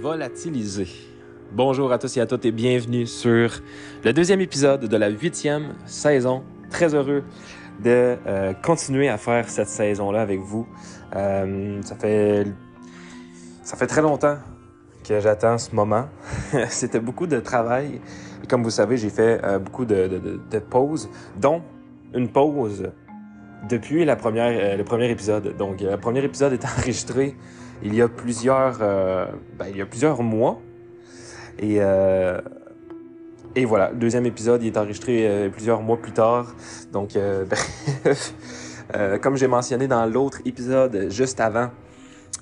volatilisé. 0.00 0.86
Bonjour 1.52 1.92
à 1.92 1.98
tous 1.98 2.16
et 2.16 2.20
à 2.20 2.26
toutes 2.26 2.46
et 2.46 2.52
bienvenue 2.52 3.06
sur 3.06 3.50
le 4.02 4.12
deuxième 4.14 4.40
épisode 4.40 4.86
de 4.86 4.96
la 4.96 5.08
huitième 5.08 5.74
saison. 5.84 6.42
Très 6.70 6.94
heureux 6.94 7.22
de 7.84 8.16
euh, 8.26 8.54
continuer 8.54 9.10
à 9.10 9.18
faire 9.18 9.48
cette 9.50 9.68
saison-là 9.68 10.22
avec 10.22 10.40
vous. 10.40 10.66
Euh, 11.14 11.82
ça 11.82 11.96
fait 11.96 12.46
ça 13.62 13.76
fait 13.76 13.86
très 13.86 14.00
longtemps 14.00 14.38
que 15.06 15.20
j'attends 15.20 15.58
ce 15.58 15.74
moment. 15.74 16.06
C'était 16.70 17.00
beaucoup 17.00 17.26
de 17.26 17.38
travail. 17.38 18.00
Et 18.42 18.46
comme 18.46 18.62
vous 18.62 18.70
savez, 18.70 18.96
j'ai 18.96 19.10
fait 19.10 19.44
euh, 19.44 19.58
beaucoup 19.58 19.84
de, 19.84 20.38
de, 20.50 20.58
pauses, 20.60 21.10
dont 21.36 21.60
une 22.14 22.28
pause 22.28 22.90
depuis 23.68 24.06
la 24.06 24.16
première, 24.16 24.78
le 24.78 24.84
premier 24.84 25.10
épisode. 25.10 25.56
Donc, 25.58 25.82
le 25.82 25.96
premier 25.98 26.24
épisode 26.24 26.54
est 26.54 26.64
enregistré 26.78 27.36
il 27.82 27.94
y 27.94 28.02
a 28.02 28.08
plusieurs, 28.08 28.78
euh, 28.80 29.26
ben, 29.58 29.66
il 29.68 29.76
y 29.76 29.82
a 29.82 29.86
plusieurs 29.86 30.22
mois. 30.22 30.60
Et, 31.58 31.76
euh, 31.80 32.40
et 33.54 33.64
voilà, 33.64 33.90
le 33.90 33.96
deuxième 33.96 34.26
épisode 34.26 34.62
il 34.62 34.68
est 34.68 34.78
enregistré 34.78 35.28
euh, 35.28 35.48
plusieurs 35.50 35.82
mois 35.82 35.98
plus 35.98 36.12
tard. 36.12 36.54
Donc, 36.92 37.16
euh, 37.16 37.44
comme 39.22 39.36
j'ai 39.36 39.46
mentionné 39.46 39.86
dans 39.88 40.06
l'autre 40.06 40.40
épisode 40.44 41.08
juste 41.10 41.40
avant, 41.40 41.70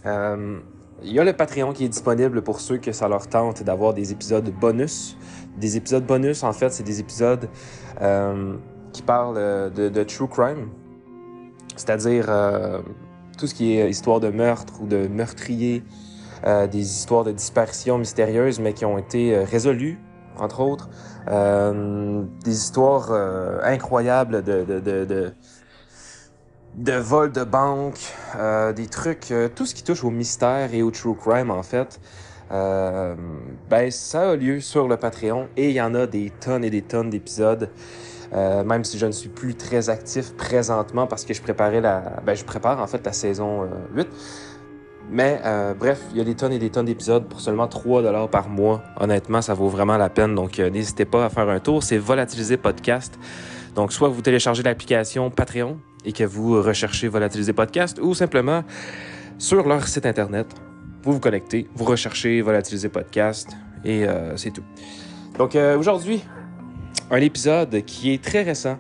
il 0.05 1.12
y 1.12 1.19
a 1.20 1.24
le 1.24 1.33
Patreon 1.33 1.73
qui 1.73 1.84
est 1.84 1.89
disponible 1.89 2.42
pour 2.42 2.61
ceux 2.61 2.78
que 2.78 2.92
ça 2.92 3.09
leur 3.09 3.28
tente 3.28 3.62
d'avoir 3.62 3.95
des 3.95 4.12
épisodes 4.12 4.48
bonus. 4.50 5.16
Des 5.56 5.77
épisodes 5.77 6.05
bonus, 6.05 6.45
en 6.45 6.52
fait, 6.52 6.70
c'est 6.73 6.83
des 6.84 7.00
épisodes 7.00 7.48
qui 8.92 9.02
parlent 9.02 9.73
de, 9.73 9.89
de 9.89 10.02
true 10.05 10.28
crime, 10.28 10.70
c'est-à-dire 11.77 12.30
tout 13.38 13.47
ce 13.47 13.55
qui 13.55 13.78
est 13.78 13.89
histoire 13.89 14.20
de 14.20 14.28
meurtre 14.28 14.75
ou 14.83 14.86
de 14.86 15.06
meurtrier, 15.06 15.83
euh, 16.47 16.67
des 16.67 16.81
histoires 16.81 17.25
de 17.25 17.33
disparitions 17.33 17.98
mystérieuses 17.98 18.61
mais 18.61 18.75
qui 18.75 18.84
ont 18.84 18.98
été 18.98 19.34
euh, 19.34 19.44
résolues, 19.44 19.98
entre 20.39 20.61
autres, 20.61 20.89
euh, 21.28 22.22
des 22.44 22.53
histoires 22.53 23.09
euh, 23.11 23.61
incroyables 23.62 24.42
de, 24.42 24.64
de, 24.64 24.81
de, 24.81 25.05
de, 25.05 25.33
de 26.77 26.92
vols 26.92 27.33
de 27.33 27.44
banque, 27.44 27.98
euh, 28.36 28.72
des 28.72 28.86
trucs, 28.86 29.31
euh, 29.31 29.48
tout 29.48 29.66
ce 29.66 29.75
qui 29.75 29.83
touche 29.83 30.05
au 30.05 30.11
mystère 30.11 30.75
et 30.75 30.83
au 30.83 30.91
true 30.91 31.14
crime 31.14 31.50
en 31.50 31.62
fait. 31.62 32.00
Euh, 32.50 33.14
ben 33.69 33.91
ça 33.91 34.31
a 34.31 34.36
lieu 34.36 34.61
sur 34.61 34.89
le 34.89 34.97
Patreon 34.97 35.48
et 35.56 35.69
il 35.69 35.75
y 35.75 35.83
en 35.83 35.94
a 35.94 36.06
des 36.06 36.31
tonnes 36.31 36.64
et 36.64 36.70
des 36.70 36.83
tonnes 36.83 37.11
d'épisodes. 37.11 37.69
Euh, 38.34 38.62
même 38.62 38.84
si 38.84 38.98
je 38.98 39.07
ne 39.07 39.12
suis 39.12 39.29
plus 39.31 39.55
très 39.55 39.89
actif 39.89 40.34
présentement 40.34 41.07
parce 41.07 41.25
que 41.25 41.33
je 41.33 41.41
préparais 41.41 41.81
la, 41.81 42.21
ben 42.27 42.34
je 42.34 42.45
prépare 42.45 42.81
en 42.81 42.87
fait 42.87 43.05
la 43.05 43.12
saison 43.12 43.62
euh, 43.62 43.67
8. 43.95 44.09
Mais 45.11 45.41
euh, 45.45 45.73
bref, 45.73 46.03
il 46.11 46.19
y 46.19 46.21
a 46.21 46.25
des 46.25 46.34
tonnes 46.34 46.53
et 46.53 46.59
des 46.59 46.69
tonnes 46.69 46.84
d'épisodes 46.84 47.27
pour 47.27 47.41
seulement 47.41 47.67
3 47.67 48.03
dollars 48.03 48.29
par 48.29 48.51
mois. 48.51 48.83
Honnêtement, 49.01 49.41
ça 49.41 49.55
vaut 49.55 49.69
vraiment 49.69 49.97
la 49.97 50.11
peine. 50.11 50.34
Donc 50.34 50.59
euh, 50.59 50.69
n'hésitez 50.69 51.06
pas 51.06 51.25
à 51.25 51.29
faire 51.31 51.49
un 51.49 51.61
tour. 51.61 51.83
C'est 51.83 51.97
Volatiliser 51.97 52.59
Podcast. 52.59 53.19
Donc 53.75 53.93
soit 53.93 54.09
vous 54.09 54.21
téléchargez 54.21 54.62
l'application 54.62 55.31
Patreon 55.31 55.79
et 56.05 56.12
que 56.12 56.25
vous 56.25 56.61
recherchez 56.62 57.09
Volatiliser 57.09 57.53
Podcast 57.53 57.99
ou 58.01 58.15
simplement 58.15 58.65
sur 59.39 59.67
leur 59.67 59.87
site 59.87 60.05
internet, 60.05 60.49
vous 61.03 61.12
vous 61.12 61.21
connectez, 61.21 61.69
vous 61.75 61.84
recherchez 61.84 62.41
Volatiliser 62.41 62.89
Podcast 62.89 63.51
et 63.84 64.05
euh, 64.05 64.37
c'est 64.37 64.51
tout. 64.51 64.65
Donc 65.39 65.55
euh, 65.55 65.79
aujourd'hui, 65.79 66.25
un 67.11 67.20
épisode 67.20 67.84
qui 67.84 68.12
est 68.12 68.23
très 68.23 68.42
récent. 68.42 68.78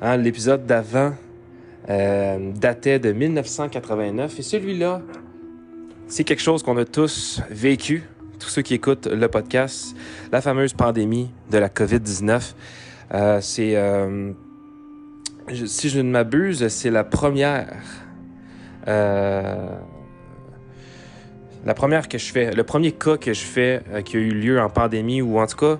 Hein, 0.00 0.16
L'épisode 0.16 0.64
d'avant 0.64 1.12
euh, 1.88 2.52
datait 2.54 2.98
de 2.98 3.12
1989 3.12 4.38
et 4.38 4.42
celui-là, 4.42 5.02
c'est 6.06 6.24
quelque 6.24 6.42
chose 6.42 6.62
qu'on 6.62 6.76
a 6.76 6.84
tous 6.84 7.40
vécu, 7.50 8.04
tous 8.38 8.48
ceux 8.48 8.62
qui 8.62 8.74
écoutent 8.74 9.06
le 9.06 9.28
podcast, 9.28 9.94
la 10.30 10.40
fameuse 10.40 10.72
pandémie 10.72 11.30
de 11.50 11.58
la 11.58 11.68
COVID-19. 11.68 12.54
Euh, 13.12 13.40
c'est, 13.40 13.76
euh, 13.76 14.32
si 15.66 15.88
je 15.88 16.00
ne 16.00 16.10
m'abuse, 16.10 16.68
c'est 16.68 16.90
la 16.90 17.02
première, 17.04 17.66
la 18.86 19.74
première 21.74 22.08
que 22.08 22.18
je 22.18 22.32
fais, 22.32 22.52
le 22.52 22.64
premier 22.64 22.92
cas 22.92 23.16
que 23.16 23.34
je 23.34 23.44
fais 23.44 23.82
qui 24.04 24.16
a 24.16 24.20
eu 24.20 24.30
lieu 24.30 24.60
en 24.60 24.70
pandémie 24.70 25.22
ou 25.22 25.38
en 25.38 25.46
tout 25.46 25.56
cas, 25.56 25.78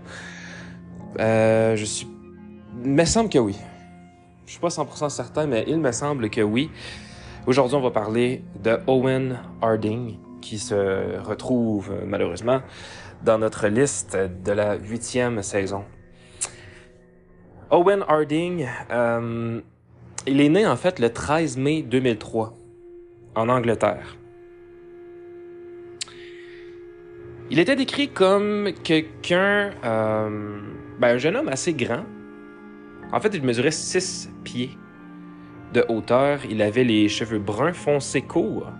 euh, 1.19 1.77
je 1.77 1.85
suis, 1.85 2.09
il 2.85 2.91
me 2.91 3.05
semble 3.05 3.29
que 3.29 3.39
oui. 3.39 3.57
Je 4.47 4.53
suis 4.53 4.61
pas 4.61 4.69
100% 4.69 5.09
certain, 5.11 5.47
mais 5.47 5.65
il 5.67 5.79
me 5.79 5.93
semble 5.93 6.31
que 6.31 6.41
oui. 6.41 6.71
Aujourd'hui, 7.47 7.77
on 7.77 7.81
va 7.81 7.91
parler 7.91 8.43
de 8.63 8.79
Owen 8.87 9.39
Harding, 9.63 10.17
qui 10.41 10.59
se 10.59 11.19
retrouve 11.21 11.93
malheureusement 12.07 12.61
dans 13.25 13.39
notre 13.39 13.69
liste 13.69 14.17
de 14.17 14.53
la 14.53 14.77
huitième 14.77 15.43
saison. 15.43 15.85
Owen 17.71 18.05
Harding, 18.09 18.67
euh, 18.91 19.61
il 20.27 20.41
est 20.41 20.49
né 20.49 20.67
en 20.67 20.77
fait 20.77 20.99
le 20.99 21.13
13 21.13 21.57
mai 21.57 21.83
2003 21.83 22.57
en 23.37 23.49
Angleterre. 23.49 24.17
Il 27.51 27.59
était 27.59 27.77
décrit 27.77 28.09
comme 28.09 28.71
quelqu'un, 28.85 29.73
euh, 29.85 30.61
ben, 31.01 31.15
un 31.15 31.19
jeune 31.19 31.37
homme 31.37 31.49
assez 31.49 31.73
grand. 31.73 32.05
En 33.11 33.21
fait, 33.21 33.35
il 33.35 33.43
mesurait 33.43 33.71
6 33.71 34.31
pieds 34.45 34.77
de 35.73 35.85
hauteur. 35.89 36.41
Il 36.49 36.61
avait 36.61 36.85
les 36.85 37.09
cheveux 37.09 37.39
bruns 37.39 37.73
foncés 37.73 38.23
courts. 38.23 38.71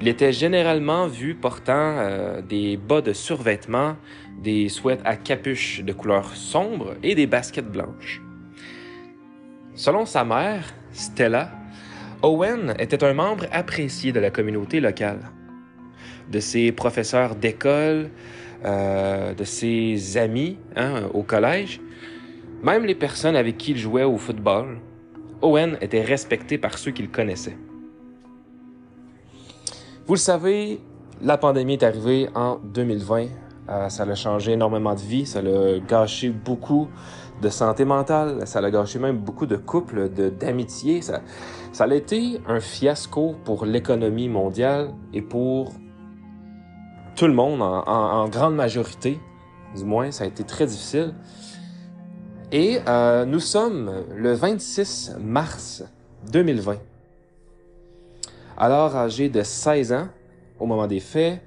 Il 0.00 0.06
était 0.06 0.32
généralement 0.32 1.08
vu 1.08 1.34
portant 1.34 1.98
euh, 1.98 2.40
des 2.40 2.76
bas 2.76 3.02
de 3.02 3.12
survêtement, 3.12 3.96
des 4.42 4.68
sweats 4.68 5.02
à 5.04 5.16
capuche 5.16 5.82
de 5.82 5.92
couleur 5.92 6.34
sombre 6.36 6.94
et 7.02 7.14
des 7.14 7.26
baskets 7.26 7.70
blanches. 7.70 8.22
Selon 9.74 10.06
sa 10.06 10.24
mère, 10.24 10.72
Stella, 10.92 11.50
Owen 12.22 12.74
était 12.78 13.02
un 13.02 13.12
membre 13.12 13.46
apprécié 13.50 14.12
de 14.12 14.20
la 14.20 14.30
communauté 14.30 14.80
locale. 14.80 15.30
De 16.30 16.38
ses 16.38 16.70
professeurs 16.70 17.34
d'école, 17.34 18.10
euh, 18.64 19.34
de 19.34 19.44
ses 19.44 20.16
amis 20.16 20.58
hein, 20.76 21.08
au 21.14 21.22
collège, 21.22 21.80
même 22.62 22.84
les 22.84 22.94
personnes 22.94 23.36
avec 23.36 23.56
qui 23.56 23.72
il 23.72 23.78
jouait 23.78 24.04
au 24.04 24.18
football, 24.18 24.78
Owen 25.42 25.78
était 25.80 26.02
respecté 26.02 26.58
par 26.58 26.76
ceux 26.76 26.90
qu'il 26.90 27.10
connaissait. 27.10 27.56
Vous 30.06 30.14
le 30.14 30.18
savez, 30.18 30.80
la 31.22 31.38
pandémie 31.38 31.74
est 31.74 31.82
arrivée 31.82 32.28
en 32.34 32.56
2020. 32.56 33.26
Euh, 33.68 33.88
ça 33.88 34.02
a 34.02 34.14
changé 34.14 34.52
énormément 34.52 34.94
de 34.94 35.00
vie, 35.00 35.24
ça 35.24 35.38
a 35.38 35.78
gâché 35.78 36.30
beaucoup 36.30 36.88
de 37.40 37.48
santé 37.48 37.84
mentale, 37.84 38.46
ça 38.46 38.58
a 38.58 38.70
gâché 38.70 38.98
même 38.98 39.18
beaucoup 39.18 39.46
de 39.46 39.56
couples, 39.56 40.08
d'amitié. 40.08 41.00
Ça, 41.02 41.22
ça 41.72 41.84
a 41.84 41.94
été 41.94 42.40
un 42.48 42.60
fiasco 42.60 43.36
pour 43.44 43.64
l'économie 43.64 44.28
mondiale 44.28 44.90
et 45.14 45.22
pour 45.22 45.72
tout 47.16 47.26
le 47.26 47.32
monde, 47.32 47.62
en, 47.62 48.28
grande 48.28 48.54
majorité, 48.54 49.18
du 49.76 49.84
moins, 49.84 50.10
ça 50.10 50.24
a 50.24 50.26
été 50.26 50.44
très 50.44 50.66
difficile. 50.66 51.14
Et 52.52 52.80
euh, 52.88 53.24
nous 53.24 53.40
sommes 53.40 54.04
le 54.16 54.32
26 54.32 55.16
mars 55.20 55.84
2020. 56.32 56.78
Alors 58.56 58.96
âgé 58.96 59.28
de 59.28 59.42
16 59.42 59.92
ans, 59.92 60.08
au 60.58 60.66
moment 60.66 60.86
des 60.86 61.00
faits, 61.00 61.40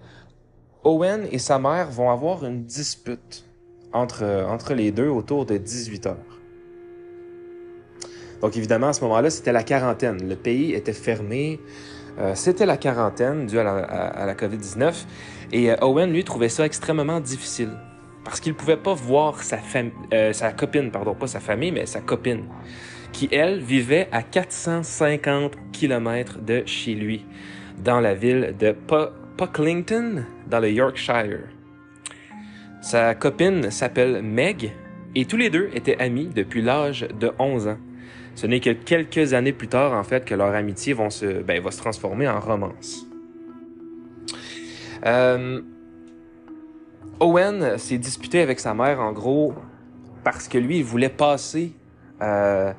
Owen 0.84 1.28
et 1.32 1.40
sa 1.40 1.60
mère 1.60 1.90
vont 1.90 2.10
avoir 2.10 2.46
une 2.46 2.64
dispute 2.64 3.46
entre, 3.94 4.46
entre 4.50 4.74
les 4.74 4.92
deux 4.92 5.08
autour 5.08 5.46
de 5.46 5.58
18 5.58 6.08
heures. 6.08 6.18
Donc 8.42 8.58
évidemment, 8.58 8.88
à 8.88 8.94
ce 8.94 9.02
moment-là, 9.02 9.30
c'était 9.30 9.54
la 9.54 9.64
quarantaine. 9.64 10.28
Le 10.28 10.36
pays 10.36 10.74
était 10.74 10.92
fermé. 10.92 11.62
Euh, 12.20 12.34
c'était 12.36 12.66
la 12.66 12.78
quarantaine 12.78 13.48
due 13.48 13.60
à 13.60 13.64
la, 13.64 13.76
à- 13.78 14.22
à 14.22 14.26
la 14.26 14.36
COVID-19. 14.36 15.06
Et 15.52 15.72
euh, 15.72 15.76
Owen, 15.82 16.12
lui, 16.12 16.24
trouvait 16.24 16.50
ça 16.50 16.66
extrêmement 16.66 17.20
difficile. 17.20 17.72
Parce 18.24 18.40
qu'il 18.40 18.54
pouvait 18.54 18.78
pas 18.78 18.94
voir 18.94 19.42
sa, 19.44 19.58
euh, 20.14 20.32
sa 20.34 20.52
copine, 20.54 20.92
pardon, 20.92 21.14
pas 21.16 21.28
sa 21.28 21.40
famille, 21.40 21.72
mais 21.72 21.86
sa 21.86 22.00
copine, 22.02 22.46
qui, 23.12 23.28
elle, 23.32 23.60
vivait 23.60 24.08
à 24.12 24.22
450 24.24 25.54
km 25.72 26.40
de 26.40 26.64
chez 26.66 26.94
lui, 26.96 27.26
dans 27.84 28.00
la 28.00 28.14
ville 28.14 28.56
de 28.58 28.76
Pucklington, 29.38 30.24
dans 30.48 30.60
le 30.60 30.72
Yorkshire. 30.72 31.40
Sa 32.82 33.16
copine 33.16 33.72
s'appelle 33.72 34.22
Meg, 34.22 34.72
et 35.16 35.26
tous 35.26 35.38
les 35.38 35.50
deux 35.50 35.70
étaient 35.74 36.00
amis 36.02 36.30
depuis 36.34 36.62
l'âge 36.62 37.08
de 37.20 37.32
11 37.40 37.68
ans. 37.68 37.78
Ce 38.36 38.48
n'est 38.48 38.60
que 38.60 38.72
quelques 38.72 39.34
années 39.34 39.54
plus 39.54 39.68
tard, 39.68 39.94
en 39.94 40.04
fait, 40.04 40.26
que 40.26 40.34
leur 40.34 40.54
amitié 40.56 40.96
se, 41.10 41.42
ben, 41.44 41.62
va 41.62 41.72
se 41.72 41.78
transformer 41.78 42.28
en 42.28 42.40
romance. 42.40 43.06
Euh, 45.06 45.62
Owen 47.20 47.78
s'est 47.78 47.98
disputé 47.98 48.42
avec 48.42 48.60
sa 48.60 48.74
mère, 48.74 49.00
en 49.00 49.12
gros, 49.12 49.54
parce 50.24 50.48
que 50.48 50.58
lui, 50.58 50.80
il 50.80 50.84
voulait 50.84 51.10
passer 51.10 51.74
euh, 52.22 52.74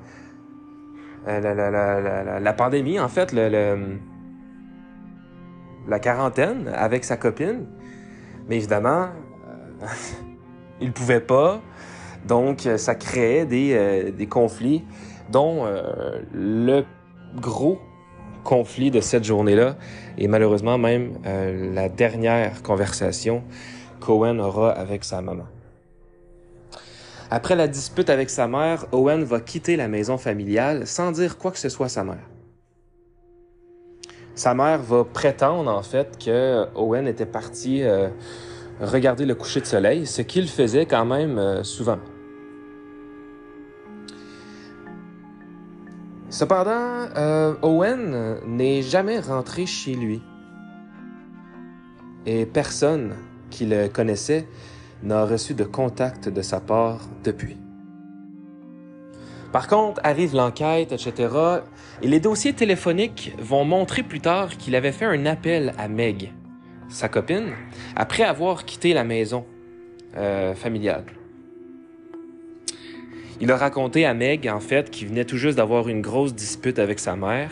euh, 1.29 2.41
la, 2.41 2.53
pandémie, 2.53 2.99
en 2.99 3.09
fait, 3.09 3.33
le, 3.33 3.99
la 5.87 5.99
quarantaine 6.01 6.69
avec 6.75 7.05
sa 7.05 7.17
copine. 7.17 7.67
Mais 8.49 8.57
évidemment, 8.57 9.09
il 10.81 10.89
ne 10.89 10.93
pouvait 10.93 11.21
pas. 11.21 11.61
Donc, 12.27 12.69
ça 12.77 12.95
créait 12.95 13.45
des, 13.45 14.11
des 14.11 14.27
conflits, 14.27 14.83
dont 15.31 15.67
le 16.33 16.85
gros 17.37 17.79
conflit 18.45 18.91
de 18.91 19.01
cette 19.01 19.25
journée-là 19.25 19.77
et 20.19 20.29
malheureusement 20.29 20.79
même 20.79 21.15
la 21.25 21.89
dernière 21.89 22.63
conversation 22.63 23.43
qu'Owen 24.01 24.41
aura 24.41 24.71
avec 24.71 25.05
sa 25.05 25.23
maman. 25.23 25.47
Après 27.31 27.57
la 27.57 27.67
dispute 27.67 28.11
avec 28.11 28.31
sa 28.31 28.47
mère, 28.47 28.87
Owen 28.93 29.25
va 29.25 29.41
quitter 29.41 29.77
la 29.77 29.89
maison 29.89 30.19
familiale 30.19 30.87
sans 30.87 31.11
dire 31.11 31.39
quoi 31.39 31.51
que 31.51 31.59
ce 31.59 31.69
soit 31.69 31.87
à 31.87 31.89
sa 31.89 32.05
mère. 32.05 32.29
Sa 34.35 34.55
mère 34.55 34.83
va 34.83 35.05
prétendre 35.05 35.71
en 35.71 35.83
fait 35.83 36.19
que 36.23 36.67
Owen 36.75 37.07
était 37.07 37.27
parti 37.27 37.83
euh, 37.83 38.09
regarder 38.81 39.27
le 39.27 39.35
coucher 39.35 39.61
de 39.61 39.67
soleil, 39.67 40.07
ce 40.07 40.23
qu'il 40.23 40.49
faisait 40.49 40.87
quand 40.87 41.05
même 41.05 41.39
euh, 41.39 41.63
souvent. 41.63 41.99
Cependant, 46.35 47.07
euh, 47.17 47.55
Owen 47.63 48.41
n'est 48.45 48.83
jamais 48.83 49.21
rentré 49.21 49.67
chez 49.67 49.95
lui. 49.95 50.21
Et 52.27 52.45
personne 52.45 53.15
qui 53.51 53.67
le 53.67 53.87
connaissait 53.87 54.49
n'a 55.05 55.27
reçu 55.27 55.55
de 55.55 55.63
contact 55.63 56.29
de 56.29 56.43
sa 56.43 56.59
part 56.59 57.03
depuis. 57.23 57.57
Par 59.53 59.69
contre, 59.69 60.01
arrive 60.03 60.35
l'enquête, 60.35 60.91
etc. 60.91 61.33
Et 62.03 62.09
les 62.09 62.19
dossiers 62.19 62.53
téléphoniques 62.53 63.33
vont 63.39 63.65
montrer 63.65 64.03
plus 64.03 64.21
tard 64.21 64.57
qu'il 64.57 64.75
avait 64.75 64.91
fait 64.91 65.05
un 65.05 65.27
appel 65.27 65.73
à 65.79 65.87
Meg, 65.87 66.33
sa 66.89 67.09
copine, 67.09 67.53
après 67.95 68.25
avoir 68.25 68.65
quitté 68.65 68.93
la 68.93 69.05
maison 69.05 69.47
euh, 70.17 70.53
familiale. 70.57 71.05
Il 73.41 73.51
a 73.51 73.57
raconté 73.57 74.07
à 74.07 74.15
Meg, 74.15 74.49
en 74.49 74.61
fait, 74.61 74.91
qu'il 74.91 75.09
venait 75.09 75.25
tout 75.25 75.37
juste 75.37 75.57
d'avoir 75.57 75.89
une 75.89 76.01
grosse 76.01 76.35
dispute 76.35 76.79
avec 76.79 76.99
sa 76.99 77.17
mère 77.17 77.51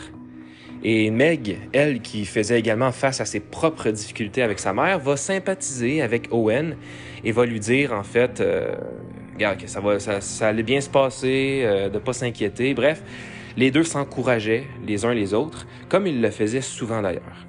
et 0.85 1.11
Meg, 1.11 1.59
elle 1.73 2.01
qui 2.01 2.25
faisait 2.25 2.59
également 2.59 2.91
face 2.91 3.21
à 3.21 3.25
ses 3.25 3.39
propres 3.39 3.91
difficultés 3.91 4.43
avec 4.43 4.59
sa 4.59 4.73
mère, 4.73 4.99
va 4.99 5.17
sympathiser 5.17 6.03
avec 6.03 6.29
Owen 6.33 6.77
et 7.23 7.31
va 7.31 7.47
lui 7.47 7.61
dire 7.61 7.93
en 7.93 8.03
fait, 8.03 8.41
euh, 8.41 8.75
regarde, 9.35 9.59
que 9.59 9.69
ça, 9.69 10.49
allait 10.49 10.63
bien 10.65 10.81
se 10.81 10.91
passer, 10.91 11.63
euh, 11.65 11.89
de 11.89 11.99
pas 11.99 12.13
s'inquiéter. 12.13 12.75
Bref, 12.75 13.01
les 13.57 13.71
deux 13.71 13.85
s'encourageaient 13.85 14.65
les 14.85 15.05
uns 15.05 15.15
les 15.15 15.35
autres, 15.35 15.67
comme 15.89 16.09
ils 16.09 16.21
le 16.21 16.31
faisaient 16.31 16.61
souvent 16.61 17.01
d'ailleurs. 17.01 17.47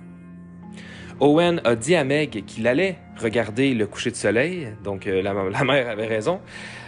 Owen 1.19 1.61
a 1.63 1.75
dit 1.75 1.95
à 1.95 2.03
Meg 2.03 2.43
qu'il 2.45 2.67
allait 2.67 2.97
regarder 3.17 3.73
le 3.73 3.87
coucher 3.87 4.11
de 4.11 4.15
soleil, 4.15 4.69
donc 4.83 5.07
euh, 5.07 5.21
la, 5.51 5.63
mère 5.63 5.89
avait 5.89 6.07
raison. 6.07 6.41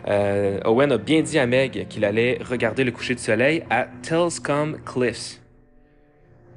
Euh, 0.08 0.60
Owen 0.66 0.92
a 0.92 0.98
bien 0.98 1.22
dit 1.22 1.40
à 1.40 1.46
Meg 1.46 1.88
qu'il 1.88 2.06
allait 2.06 2.40
regarder 2.44 2.84
le 2.84 2.92
coucher 2.92 3.16
de 3.16 3.20
soleil 3.20 3.64
à 3.70 3.88
Telscombe 4.02 4.78
Cliffs. 4.84 5.42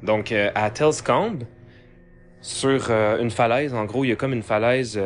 Donc, 0.02 0.32
euh, 0.32 0.50
à 0.54 0.70
Telscombe, 0.70 1.44
sur 2.40 2.90
une 2.90 3.30
falaise, 3.30 3.74
en 3.74 3.84
gros, 3.84 4.04
il 4.04 4.10
y 4.10 4.12
a 4.12 4.16
comme 4.16 4.32
une 4.32 4.44
falaise, 4.44 4.98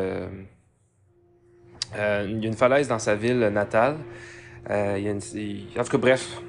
il 1.97 2.43
y 2.43 2.45
une 2.45 2.53
falaise 2.53 2.87
dans 2.87 2.99
sa 2.99 3.15
ville 3.15 3.39
natale. 3.39 3.97
en 4.69 5.19
tout 5.19 5.91
cas, 5.91 5.97
bref, 5.97 6.41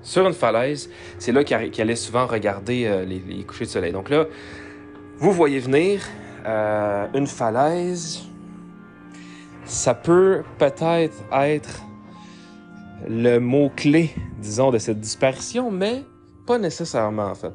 sur 0.00 0.24
une 0.26 0.32
falaise, 0.32 0.88
c'est 1.18 1.32
là 1.32 1.42
qu'il 1.42 1.80
allait 1.80 1.96
souvent 1.96 2.26
regarder 2.26 3.04
les, 3.04 3.18
les, 3.18 3.42
couchers 3.42 3.64
de 3.64 3.70
soleil. 3.70 3.90
Donc 3.90 4.10
là, 4.10 4.26
vous 5.22 5.30
voyez 5.30 5.60
venir 5.60 6.02
une 7.14 7.28
falaise. 7.28 8.22
Ça 9.64 9.94
peut 9.94 10.42
peut-être 10.58 11.14
être 11.32 11.80
le 13.08 13.38
mot-clé, 13.38 14.10
disons, 14.40 14.72
de 14.72 14.78
cette 14.78 14.98
disparition, 14.98 15.70
mais 15.70 16.02
pas 16.44 16.58
nécessairement, 16.58 17.26
en 17.26 17.34
fait. 17.36 17.52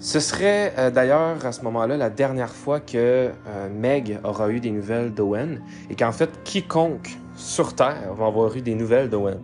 Ce 0.00 0.18
serait 0.18 0.74
euh, 0.78 0.90
d'ailleurs 0.90 1.46
à 1.46 1.52
ce 1.52 1.62
moment-là 1.62 1.96
la 1.96 2.10
dernière 2.10 2.52
fois 2.52 2.80
que 2.80 3.30
euh, 3.46 3.68
Meg 3.72 4.18
aura 4.24 4.50
eu 4.50 4.60
des 4.60 4.70
nouvelles 4.70 5.12
d'Owen 5.12 5.62
et 5.90 5.94
qu'en 5.94 6.12
fait 6.12 6.30
quiconque 6.44 7.16
sur 7.34 7.74
Terre 7.74 8.14
va 8.14 8.26
avoir 8.26 8.56
eu 8.56 8.62
des 8.62 8.74
nouvelles 8.74 9.10
d'Owen. 9.10 9.40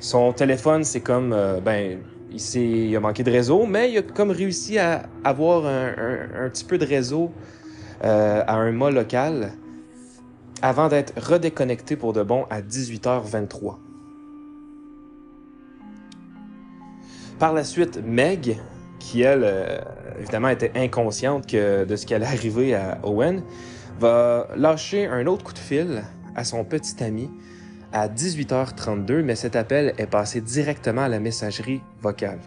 Son 0.00 0.34
téléphone, 0.34 0.84
c'est 0.84 1.00
comme, 1.00 1.32
euh, 1.32 1.60
ben, 1.60 1.98
il, 2.34 2.96
a 2.96 3.00
manqué 3.00 3.22
de 3.22 3.30
réseau, 3.30 3.66
mais 3.66 3.92
il 3.92 3.98
a 3.98 4.02
comme 4.02 4.30
réussi 4.30 4.78
à 4.78 5.02
avoir 5.22 5.66
un, 5.66 6.48
petit 6.48 6.64
peu 6.64 6.78
de 6.78 6.84
réseau 6.84 7.30
à 8.02 8.54
un 8.54 8.72
mât 8.72 8.90
local 8.90 9.52
avant 10.62 10.88
d'être 10.88 11.12
redéconnecté 11.20 11.94
pour 11.94 12.12
de 12.14 12.22
bon 12.22 12.46
à 12.48 12.62
18h23. 12.62 13.76
Par 17.38 17.52
la 17.52 17.64
suite, 17.64 18.00
Meg, 18.02 18.58
qui 18.98 19.20
elle, 19.20 19.42
euh, 19.44 19.78
évidemment, 20.18 20.48
était 20.48 20.72
inconsciente 20.74 21.54
de 21.54 21.96
ce 21.96 22.06
qui 22.06 22.14
allait 22.14 22.24
arriver 22.24 22.74
à 22.74 22.98
Owen, 23.02 23.42
va 24.00 24.48
lâcher 24.56 25.06
un 25.06 25.26
autre 25.26 25.44
coup 25.44 25.52
de 25.52 25.58
fil 25.58 26.02
à 26.34 26.44
son 26.44 26.64
petit 26.64 27.04
ami 27.04 27.28
à 27.94 28.08
18h32, 28.08 29.22
mais 29.22 29.36
cet 29.36 29.54
appel 29.54 29.94
est 29.98 30.08
passé 30.08 30.40
directement 30.40 31.02
à 31.02 31.08
la 31.08 31.20
messagerie 31.20 31.80
vocale. 32.00 32.40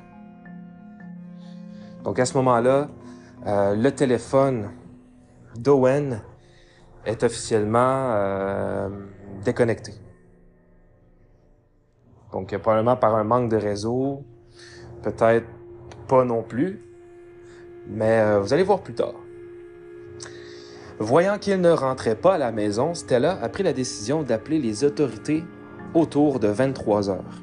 Donc 2.03 2.19
à 2.19 2.25
ce 2.25 2.35
moment-là, 2.37 2.89
euh, 3.45 3.73
le 3.73 3.89
téléphone 3.91 4.71
d'Owen 5.55 6.21
est 7.05 7.23
officiellement 7.23 8.11
euh, 8.11 8.89
déconnecté. 9.45 9.93
Donc 12.33 12.55
probablement 12.57 12.97
par 12.97 13.15
un 13.15 13.23
manque 13.23 13.49
de 13.49 13.55
réseau, 13.55 14.25
peut-être 15.01 15.47
pas 16.09 16.25
non 16.25 16.43
plus, 16.43 16.81
mais 17.87 18.19
euh, 18.19 18.39
vous 18.41 18.53
allez 18.53 18.63
voir 18.63 18.81
plus 18.81 18.95
tard. 18.95 19.15
Voyant 20.99 21.37
qu'il 21.37 21.61
ne 21.61 21.69
rentrait 21.69 22.15
pas 22.15 22.35
à 22.35 22.37
la 22.37 22.51
maison, 22.51 22.95
Stella 22.95 23.37
a 23.41 23.49
pris 23.49 23.63
la 23.63 23.73
décision 23.73 24.23
d'appeler 24.23 24.57
les 24.57 24.83
autorités 24.83 25.43
autour 25.93 26.39
de 26.39 26.47
23 26.47 27.09
heures. 27.09 27.41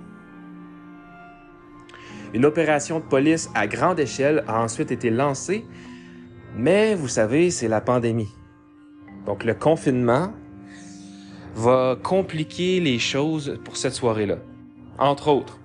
Une 2.32 2.44
opération 2.44 2.98
de 2.98 3.04
police 3.04 3.48
à 3.54 3.68
grande 3.68 4.00
échelle 4.00 4.42
a 4.48 4.60
ensuite 4.60 4.90
été 4.90 5.08
lancée, 5.08 5.64
mais 6.56 6.96
vous 6.96 7.06
savez, 7.06 7.50
c'est 7.50 7.68
la 7.68 7.80
pandémie. 7.80 8.32
Donc 9.24 9.44
le 9.44 9.54
confinement 9.54 10.32
va 11.54 11.96
compliquer 12.02 12.80
les 12.80 12.98
choses 12.98 13.58
pour 13.64 13.76
cette 13.76 13.94
soirée-là. 13.94 14.38
Entre 14.98 15.28
autres, 15.28 15.60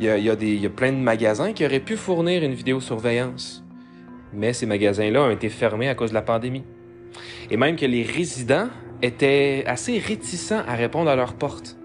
il 0.00 0.06
y 0.06 0.66
a, 0.66 0.70
plein 0.70 0.92
de 0.92 0.98
magasins 0.98 1.52
qui 1.52 1.64
auraient 1.64 1.78
pu 1.78 1.96
fournir 1.96 2.42
une 2.42 2.54
vidéosurveillance. 2.54 3.62
Mais 4.32 4.52
ces 4.52 4.66
magasins-là 4.66 5.22
ont 5.22 5.30
été 5.30 5.48
fermés 5.48 5.88
à 5.88 5.94
cause 5.94 6.10
de 6.10 6.14
la 6.14 6.22
pandémie. 6.22 6.64
Et 7.50 7.56
même 7.56 7.76
que 7.76 7.86
les 7.86 8.02
résidents 8.02 8.68
étaient 9.02 9.64
assez 9.66 9.98
réticents 9.98 10.62
à 10.66 10.74
répondre 10.74 11.10
à 11.10 11.16
leurs 11.16 11.34
portes. 11.34 11.76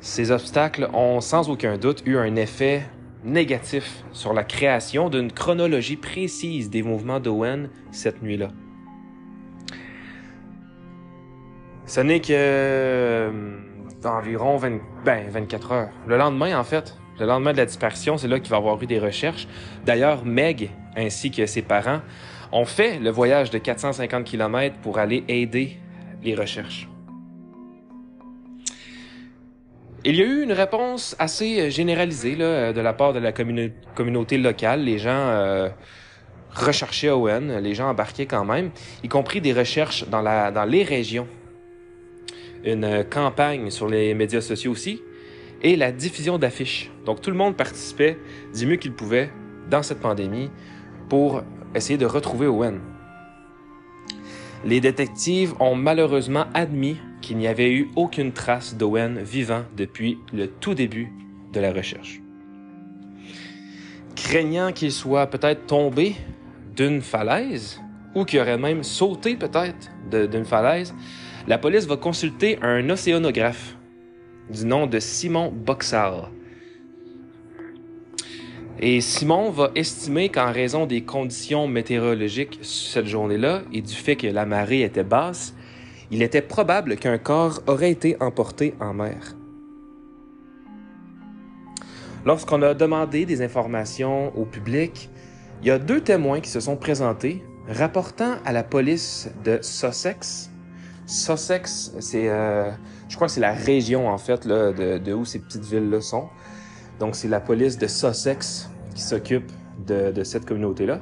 Ces 0.00 0.30
obstacles 0.30 0.88
ont 0.94 1.20
sans 1.20 1.50
aucun 1.50 1.76
doute 1.76 2.02
eu 2.06 2.16
un 2.16 2.36
effet 2.36 2.82
négatif 3.22 4.02
sur 4.12 4.32
la 4.32 4.44
création 4.44 5.10
d'une 5.10 5.30
chronologie 5.30 5.96
précise 5.96 6.70
des 6.70 6.82
mouvements 6.82 7.20
d'Owen 7.20 7.68
cette 7.90 8.22
nuit-là. 8.22 8.48
Ce 11.84 12.00
n'est 12.00 12.20
que 12.20 13.30
environ 14.04 14.56
20, 14.56 14.80
ben, 15.04 15.28
24 15.28 15.72
heures. 15.72 15.90
Le 16.06 16.16
lendemain, 16.16 16.58
en 16.58 16.64
fait, 16.64 16.96
le 17.18 17.26
lendemain 17.26 17.52
de 17.52 17.58
la 17.58 17.66
disparition, 17.66 18.16
c'est 18.16 18.28
là 18.28 18.40
qu'il 18.40 18.50
va 18.50 18.56
avoir 18.56 18.82
eu 18.82 18.86
des 18.86 18.98
recherches. 18.98 19.46
D'ailleurs, 19.84 20.24
Meg 20.24 20.70
ainsi 20.96 21.30
que 21.30 21.44
ses 21.46 21.62
parents 21.62 22.00
ont 22.52 22.64
fait 22.64 22.98
le 22.98 23.10
voyage 23.10 23.50
de 23.50 23.58
450 23.58 24.24
km 24.24 24.76
pour 24.82 24.98
aller 24.98 25.24
aider 25.28 25.76
les 26.22 26.34
recherches. 26.34 26.88
Il 30.04 30.16
y 30.16 30.22
a 30.22 30.24
eu 30.24 30.42
une 30.42 30.52
réponse 30.52 31.14
assez 31.18 31.70
généralisée 31.70 32.34
là, 32.34 32.72
de 32.72 32.80
la 32.80 32.92
part 32.94 33.12
de 33.12 33.18
la 33.18 33.32
communauté 33.32 34.38
locale. 34.38 34.82
Les 34.82 34.98
gens 34.98 35.10
euh, 35.10 35.68
recherchaient 36.54 37.10
Owen, 37.10 37.58
les 37.58 37.74
gens 37.74 37.90
embarquaient 37.90 38.26
quand 38.26 38.44
même, 38.44 38.70
y 39.04 39.08
compris 39.08 39.42
des 39.42 39.52
recherches 39.52 40.08
dans, 40.08 40.22
dans 40.22 40.64
les 40.64 40.84
régions 40.84 41.28
une 42.64 43.04
campagne 43.04 43.70
sur 43.70 43.88
les 43.88 44.14
médias 44.14 44.40
sociaux 44.40 44.72
aussi, 44.72 45.02
et 45.62 45.76
la 45.76 45.92
diffusion 45.92 46.38
d'affiches. 46.38 46.90
Donc 47.04 47.20
tout 47.20 47.30
le 47.30 47.36
monde 47.36 47.56
participait 47.56 48.18
du 48.54 48.66
mieux 48.66 48.76
qu'il 48.76 48.92
pouvait 48.92 49.30
dans 49.68 49.82
cette 49.82 50.00
pandémie 50.00 50.50
pour 51.08 51.42
essayer 51.74 51.98
de 51.98 52.06
retrouver 52.06 52.46
Owen. 52.46 52.80
Les 54.64 54.80
détectives 54.80 55.54
ont 55.60 55.74
malheureusement 55.74 56.44
admis 56.52 56.98
qu'il 57.22 57.38
n'y 57.38 57.46
avait 57.46 57.72
eu 57.72 57.90
aucune 57.96 58.32
trace 58.32 58.76
d'Owen 58.76 59.18
vivant 59.20 59.62
depuis 59.76 60.18
le 60.32 60.48
tout 60.48 60.74
début 60.74 61.12
de 61.52 61.60
la 61.60 61.72
recherche. 61.72 62.20
craignant 64.14 64.70
qu'il 64.72 64.92
soit 64.92 65.26
peut-être 65.26 65.66
tombé 65.66 66.14
d'une 66.76 67.00
falaise 67.00 67.80
ou 68.14 68.24
qu'il 68.24 68.40
aurait 68.40 68.58
même 68.58 68.82
sauté 68.82 69.34
peut-être 69.34 69.90
d'une 70.10 70.44
falaise, 70.44 70.94
la 71.48 71.58
police 71.58 71.86
va 71.86 71.96
consulter 71.96 72.58
un 72.62 72.88
océanographe 72.90 73.76
du 74.50 74.66
nom 74.66 74.86
de 74.86 74.98
Simon 74.98 75.52
Boxall. 75.52 76.28
Et 78.82 79.02
Simon 79.02 79.50
va 79.50 79.70
estimer 79.74 80.30
qu'en 80.30 80.52
raison 80.52 80.86
des 80.86 81.02
conditions 81.02 81.68
météorologiques 81.68 82.58
cette 82.62 83.06
journée-là 83.06 83.60
et 83.74 83.82
du 83.82 83.92
fait 83.92 84.16
que 84.16 84.26
la 84.26 84.46
marée 84.46 84.80
était 84.80 85.04
basse, 85.04 85.54
il 86.10 86.22
était 86.22 86.40
probable 86.40 86.96
qu'un 86.96 87.18
corps 87.18 87.60
aurait 87.66 87.90
été 87.90 88.16
emporté 88.20 88.72
en 88.80 88.94
mer. 88.94 89.36
Lorsqu'on 92.24 92.62
a 92.62 92.72
demandé 92.72 93.26
des 93.26 93.42
informations 93.42 94.34
au 94.34 94.46
public, 94.46 95.10
il 95.60 95.68
y 95.68 95.70
a 95.70 95.78
deux 95.78 96.00
témoins 96.00 96.40
qui 96.40 96.48
se 96.48 96.60
sont 96.60 96.76
présentés 96.76 97.44
rapportant 97.68 98.36
à 98.46 98.52
la 98.52 98.62
police 98.62 99.30
de 99.44 99.58
Sussex. 99.60 100.50
Sussex, 101.06 101.92
c'est, 102.00 102.30
euh, 102.30 102.70
je 103.10 103.14
crois 103.14 103.26
que 103.26 103.32
c'est 103.34 103.40
la 103.40 103.52
région 103.52 104.08
en 104.08 104.16
fait 104.16 104.46
là, 104.46 104.72
de, 104.72 105.12
où 105.12 105.26
ces 105.26 105.38
petites 105.38 105.64
villes-là 105.64 106.00
sont. 106.00 106.28
Donc 107.00 107.16
c'est 107.16 107.28
la 107.28 107.40
police 107.40 107.78
de 107.78 107.88
Sussex 107.88 108.70
qui 108.94 109.02
s'occupe 109.02 109.50
de, 109.86 110.22
cette 110.22 110.46
communauté-là. 110.46 111.00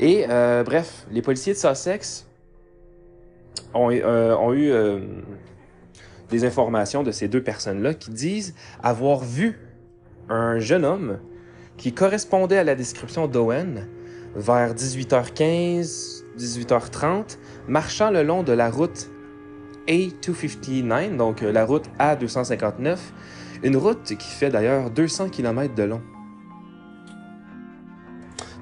Et 0.00 0.26
euh, 0.28 0.64
bref, 0.64 1.06
les 1.10 1.22
policiers 1.22 1.52
de 1.52 1.58
Sussex 1.58 2.26
ont, 3.74 3.90
euh, 3.92 4.52
eu 4.54 4.72
des 6.30 6.44
informations 6.44 7.02
de 7.02 7.12
ces 7.12 7.28
deux 7.28 7.42
personnes-là 7.42 7.94
qui 7.94 8.10
disent 8.10 8.54
avoir 8.82 9.20
vu 9.20 9.58
un 10.28 10.58
jeune 10.58 10.84
homme 10.84 11.18
qui 11.76 11.92
correspondait 11.92 12.58
à 12.58 12.64
la 12.64 12.74
description 12.74 13.28
d'Owen 13.28 13.86
vers 14.34 14.74
18h15, 14.74 16.24
18h30, 16.38 17.38
marchant 17.66 18.10
le 18.10 18.22
long 18.22 18.42
de 18.42 18.52
la 18.52 18.70
route 18.70 19.10
A259, 19.88 21.16
donc 21.16 21.42
euh, 21.42 21.50
la 21.50 21.64
route 21.64 21.86
A259, 21.98 22.98
une 23.62 23.76
route 23.76 24.04
qui 24.04 24.28
fait 24.28 24.50
d'ailleurs 24.50 24.90
200 24.90 25.30
km 25.30 25.74
de 25.74 25.82
long. 25.82 26.02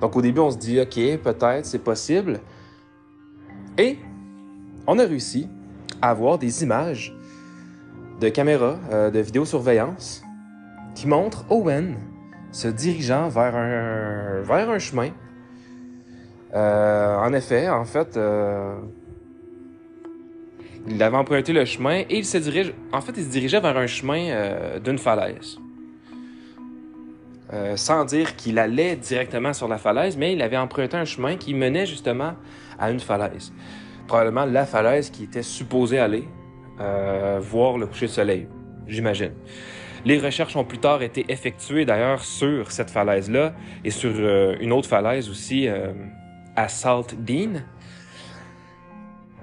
Donc 0.00 0.16
au 0.16 0.22
début, 0.22 0.40
on 0.40 0.50
se 0.50 0.58
dit, 0.58 0.80
OK, 0.80 0.94
peut-être, 1.22 1.64
c'est 1.64 1.82
possible. 1.82 2.40
Et 3.78 3.98
on 4.86 4.98
a 4.98 5.04
réussi 5.04 5.48
à 6.02 6.10
avoir 6.10 6.38
des 6.38 6.62
images 6.62 7.14
de 8.20 8.28
caméras, 8.28 8.78
euh, 8.90 9.10
de 9.10 9.20
vidéosurveillance, 9.20 10.22
qui 10.94 11.06
montrent 11.06 11.44
Owen 11.50 11.96
se 12.52 12.68
dirigeant 12.68 13.28
vers 13.28 13.54
un, 13.54 14.40
vers 14.42 14.70
un 14.70 14.78
chemin. 14.78 15.10
Euh, 16.54 17.16
en 17.18 17.32
effet, 17.34 17.68
en 17.68 17.84
fait, 17.84 18.16
euh, 18.16 18.76
il 20.88 21.02
avait 21.02 21.16
emprunté 21.16 21.52
le 21.52 21.64
chemin 21.64 22.00
et 22.00 22.18
il 22.18 22.24
se 22.24 22.38
dirige. 22.38 22.72
En 22.92 23.00
fait, 23.00 23.12
il 23.16 23.24
se 23.24 23.28
dirigeait 23.28 23.60
vers 23.60 23.76
un 23.76 23.86
chemin 23.86 24.28
euh, 24.30 24.78
d'une 24.78 24.98
falaise. 24.98 25.58
sans 27.76 28.04
dire 28.04 28.36
qu'il 28.36 28.58
allait 28.58 28.96
directement 28.96 29.52
sur 29.52 29.68
la 29.68 29.78
falaise, 29.78 30.16
mais 30.16 30.32
il 30.32 30.42
avait 30.42 30.56
emprunté 30.56 30.96
un 30.96 31.04
chemin 31.04 31.36
qui 31.36 31.54
menait 31.54 31.86
justement 31.86 32.32
à 32.78 32.90
une 32.90 33.00
falaise. 33.00 33.52
Probablement 34.08 34.44
la 34.44 34.66
falaise 34.66 35.10
qui 35.10 35.24
était 35.24 35.42
supposée 35.44 35.98
aller 35.98 36.24
voir 37.40 37.78
le 37.78 37.86
coucher 37.86 38.06
de 38.06 38.10
soleil, 38.10 38.48
j'imagine. 38.86 39.32
Les 40.06 40.20
recherches 40.20 40.54
ont 40.54 40.64
plus 40.64 40.78
tard 40.78 41.02
été 41.02 41.24
effectuées 41.28 41.84
d'ailleurs 41.84 42.24
sur 42.24 42.70
cette 42.70 42.90
falaise-là 42.90 43.54
et 43.84 43.90
sur 43.90 44.12
euh, 44.14 44.54
une 44.60 44.70
autre 44.70 44.88
falaise 44.88 45.28
aussi 45.28 45.66
euh, 45.66 45.92
à 46.54 46.68
Salt 46.68 47.16
Dean. 47.18 47.62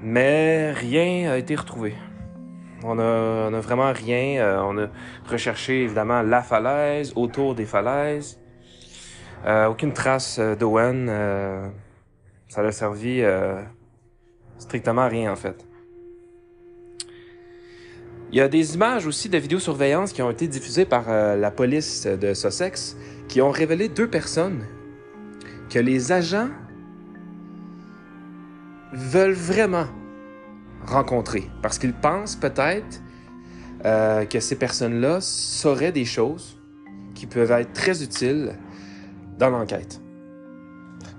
Mais 0.03 0.72
rien 0.74 1.29
n'a 1.29 1.38
été 1.38 1.55
retrouvé. 1.55 1.95
On 2.83 3.00
a, 3.00 3.50
on 3.50 3.53
a 3.53 3.60
vraiment 3.60 3.91
rien. 3.91 4.43
Euh, 4.43 4.62
on 4.63 4.77
a 4.77 4.88
recherché 5.29 5.83
évidemment 5.83 6.22
la 6.22 6.41
falaise, 6.41 7.13
autour 7.15 7.55
des 7.55 7.65
falaises. 7.65 8.39
aucune 9.69 9.93
trace 9.93 10.39
d'Owen. 10.39 11.07
ça 12.50 12.62
n'a 12.62 12.72
servi 12.72 13.24
strictement 14.57 15.03
à 15.03 15.07
rien 15.07 15.31
en 15.31 15.36
fait. 15.36 15.65
Il 18.33 18.38
y 18.38 18.41
a 18.41 18.48
des 18.48 18.74
images 18.74 19.05
aussi 19.05 19.29
de 19.29 19.38
vidéosurveillance 19.38 20.12
qui 20.12 20.24
ont 20.24 20.31
été 20.31 20.48
diffusées 20.48 20.86
par 20.86 21.05
euh, 21.07 21.36
la 21.36 21.51
police 21.51 22.07
de 22.07 22.33
Sussex 22.33 22.98
qui 23.27 23.41
ont 23.41 23.51
révélé 23.51 23.89
deux 23.89 24.10
personnes 24.10 24.65
que 25.69 25.77
les 25.77 26.12
agents 26.12 26.50
veulent 28.93 29.33
vraiment 29.33 29.88
rencontrer 30.85 31.50
parce 31.62 31.79
qu'ils 31.79 31.93
pensent 31.93 32.35
peut-être 32.35 33.01
euh, 33.85 34.25
que 34.25 34.39
ces 34.39 34.55
personnes-là 34.55 35.19
sauraient 35.21 35.91
des 35.91 36.05
choses 36.05 36.57
qui 37.15 37.25
peuvent 37.25 37.51
être 37.51 37.73
très 37.73 38.03
utiles 38.03 38.53
dans 39.38 39.50
l'enquête. 39.50 40.00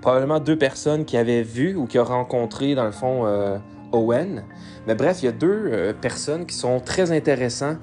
Probablement 0.01 0.41
deux 0.41 0.57
personnes 0.57 1.05
qui 1.05 1.17
avaient 1.17 1.43
vu 1.43 1.75
ou 1.75 1.87
qui 1.87 1.99
ont 1.99 2.05
rencontré, 2.05 2.75
dans 2.75 2.85
le 2.85 2.93
fond, 2.93 3.27
euh, 3.27 3.59
Owen, 3.93 4.45
mais 4.87 4.95
bref, 4.95 5.23
il 5.23 5.27
y 5.27 5.29
a 5.29 5.33
deux 5.33 5.65
euh, 5.67 5.93
personnes 5.93 6.47
qui 6.47 6.55
sont 6.55 6.81
très 6.81 7.11
intéressantes 7.13 7.79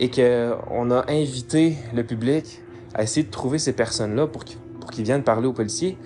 et 0.00 0.10
qu'on 0.10 0.90
a 0.90 1.10
invité 1.10 1.76
le 1.94 2.04
public 2.04 2.60
à 2.94 3.02
essayer 3.02 3.26
de 3.26 3.30
trouver 3.30 3.58
ces 3.58 3.72
personnes-là 3.72 4.26
pour 4.26 4.44
qu'ils 4.44 5.04
viennent 5.04 5.22
parler 5.22 5.46
aux 5.46 5.52
policiers. 5.52 5.98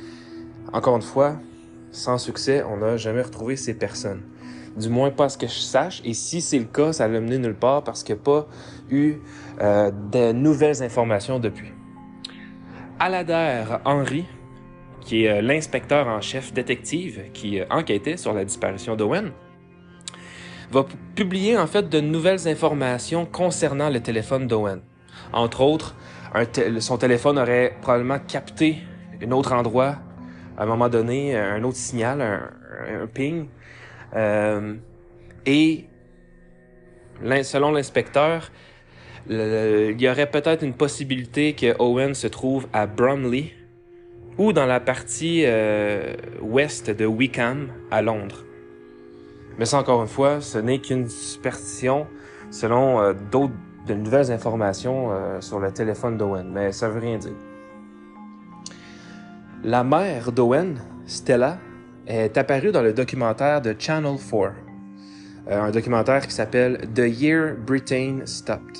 Encore 0.73 0.97
une 0.97 1.03
fois, 1.03 1.37
sans 1.93 2.19
succès, 2.19 2.63
on 2.63 2.79
n'a 2.79 2.97
jamais 2.97 3.23
retrouvé 3.23 3.57
ces 3.57 3.75
personnes. 3.75 4.23
Du 4.77 4.89
moins 4.89 5.11
pas 5.11 5.29
ce 5.29 5.37
que 5.37 5.47
je 5.47 5.59
sache. 5.59 6.01
Et 6.05 6.15
si 6.15 6.41
c'est 6.41 6.59
le 6.59 6.65
cas, 6.65 6.93
ça 6.93 7.09
l'a 7.09 7.21
mené 7.21 7.39
nulle 7.39 7.55
part 7.55 7.83
parce 7.83 8.05
qu'il 8.05 8.15
n'y 8.15 8.21
a 8.21 8.25
pas 8.25 8.47
eu 8.91 9.17
euh, 9.61 9.91
de 10.13 10.33
nouvelles 10.33 10.83
informations 10.83 11.39
depuis. 11.39 11.73
Alader 12.99 13.65
Henry, 13.85 14.25
qui 15.01 15.25
est 15.25 15.39
euh, 15.39 15.43
l'inspecteur 15.43 16.07
en 16.07 16.21
chef 16.21 16.53
détective 16.53 17.31
qui 17.33 17.61
enquêtait 17.71 18.17
sur 18.17 18.33
la 18.33 18.45
disparition 18.45 18.95
d'Owen, 18.95 19.33
va 20.71 20.87
publier 21.17 21.59
en 21.59 21.67
fait 21.67 21.89
de 21.89 22.01
nouvelles 22.01 22.47
informations 22.47 23.27
concernant 23.27 23.91
le 23.91 24.01
téléphone 24.01 24.47
d'Owen. 24.47 24.81
Entre 25.33 25.61
autres, 25.61 25.97
son 26.79 26.97
téléphone 26.97 27.39
aurait 27.39 27.77
probablement 27.83 28.19
capté 28.21 28.79
un 29.23 29.33
autre 29.33 29.53
endroit 29.53 29.97
à 30.61 30.65
un 30.65 30.67
moment 30.67 30.91
donné, 30.91 31.35
un 31.35 31.65
autre 31.65 31.79
signal, 31.79 32.21
un, 32.21 33.07
ping. 33.07 33.49
Euh, 34.15 34.75
et 35.47 35.87
selon 37.43 37.73
l'inspecteur, 37.73 38.53
il 39.31 39.97
y 39.99 40.07
aurait 40.07 40.31
peut-être 40.31 40.63
une 40.63 40.75
possibilité 40.75 41.55
que 41.55 41.75
Owen 41.79 42.13
se 42.13 42.27
trouve 42.27 42.67
à 42.75 42.87
Bromley 42.87 43.55
ou 44.37 44.53
dans 44.53 44.67
la 44.67 44.81
partie 44.81 45.45
euh, 45.47 46.15
ouest 46.43 46.91
de 46.91 47.07
Wickham 47.07 47.69
à 47.91 48.03
Londres. 48.03 48.45
Mais 49.59 49.65
ça, 49.65 49.79
encore 49.79 50.03
une 50.03 50.09
fois, 50.09 50.43
ce 50.43 50.59
n'est 50.59 50.79
qu'une 50.79 51.09
superstition 51.09 52.07
selon 52.51 53.01
euh, 53.01 53.15
d'autres, 53.31 53.55
de 53.87 53.95
nouvelles 53.95 54.31
informations 54.31 55.11
euh, 55.11 55.41
sur 55.41 55.59
le 55.59 55.73
téléphone 55.73 56.19
d'Owen, 56.19 56.51
mais 56.53 56.71
ça 56.71 56.91
veut 56.91 57.01
rien 57.01 57.17
dire. 57.17 57.33
La 59.63 59.85
mère 59.85 60.33
d'Owen, 60.33 60.81
Stella, 61.05 61.59
est 62.07 62.39
apparue 62.39 62.73
dans 62.73 62.81
le 62.81 62.95
documentaire 62.95 63.61
de 63.61 63.77
Channel 63.79 64.17
4, 64.17 64.55
euh, 65.49 65.61
un 65.61 65.71
documentaire 65.71 66.27
qui 66.27 66.33
s'appelle 66.33 66.89
The 66.95 67.03
Year 67.07 67.57
Britain 67.57 68.21
Stopped. 68.25 68.79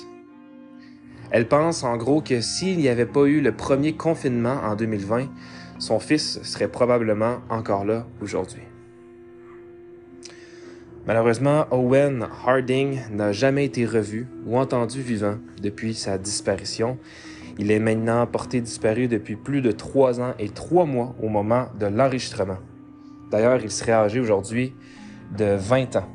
Elle 1.29 1.47
pense 1.47 1.83
en 1.83 1.97
gros 1.97 2.21
que 2.21 2.41
s'il 2.41 2.79
n'y 2.79 2.89
avait 2.89 3.05
pas 3.05 3.25
eu 3.25 3.41
le 3.41 3.51
premier 3.51 3.93
confinement 3.93 4.59
en 4.63 4.75
2020, 4.75 5.27
son 5.77 5.99
fils 5.99 6.41
serait 6.41 6.67
probablement 6.67 7.41
encore 7.51 7.85
là 7.85 8.07
aujourd'hui. 8.19 8.63
Malheureusement, 11.05 11.67
Owen 11.69 12.27
Harding 12.43 13.01
n'a 13.11 13.31
jamais 13.31 13.65
été 13.65 13.85
revu 13.85 14.27
ou 14.47 14.57
entendu 14.57 15.01
vivant 15.01 15.37
depuis 15.61 15.93
sa 15.93 16.17
disparition. 16.17 16.97
Il 17.57 17.71
est 17.71 17.79
maintenant 17.79 18.25
porté 18.27 18.61
disparu 18.61 19.07
depuis 19.07 19.35
plus 19.35 19.61
de 19.61 19.71
trois 19.71 20.19
ans 20.19 20.33
et 20.39 20.49
trois 20.49 20.85
mois 20.85 21.15
au 21.21 21.29
moment 21.29 21.67
de 21.79 21.85
l'enregistrement. 21.85 22.57
D'ailleurs, 23.29 23.59
il 23.63 23.71
serait 23.71 23.93
âgé 23.93 24.19
aujourd'hui 24.19 24.73
de 25.37 25.55
20 25.55 25.95
ans. 25.95 26.07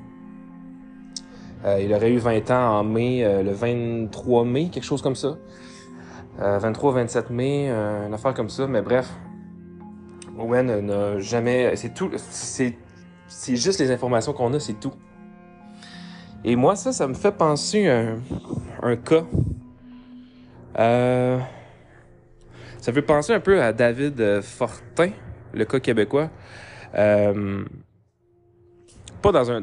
Euh, 1.64 1.81
il 1.81 1.93
aurait 1.93 2.12
eu 2.12 2.19
20 2.19 2.50
ans 2.50 2.78
en 2.78 2.85
mai, 2.85 3.25
euh, 3.25 3.43
le 3.43 3.52
23 3.52 4.45
mai, 4.45 4.69
quelque 4.71 4.85
chose 4.85 5.02
comme 5.02 5.16
ça. 5.16 5.37
23-27 6.38 7.16
euh, 7.16 7.23
mai, 7.31 7.71
une 7.71 8.12
affaire 8.12 8.35
comme 8.35 8.50
ça, 8.50 8.66
mais 8.66 8.83
bref. 8.83 9.11
Owen 10.38 10.81
n'a 10.81 11.19
jamais... 11.19 11.75
C'est 11.76 11.95
tout... 11.95 12.11
C'est 13.28 13.57
juste 13.57 13.81
les 13.81 13.90
informations 13.90 14.33
qu'on 14.33 14.52
a, 14.52 14.61
c'est 14.61 14.78
tout. 14.78 14.93
Et 16.45 16.55
moi, 16.55 16.76
ça, 16.76 16.93
ça 16.93 17.09
me 17.09 17.14
fait 17.14 17.33
penser 17.33 17.88
à 17.88 18.14
un, 18.83 18.97
cas. 18.97 19.25
Euh, 20.78 21.38
Ça 22.80 22.92
fait 22.92 23.02
penser 23.02 23.33
un 23.33 23.40
peu 23.40 23.61
à 23.62 23.73
David 23.73 24.21
euh, 24.21 24.42
Fortin, 24.42 25.11
le 25.52 25.64
cas 25.64 25.80
québécois. 25.80 26.30
Euh, 26.95 27.64
pas 29.23 29.33
dans 29.33 29.50
un... 29.50 29.62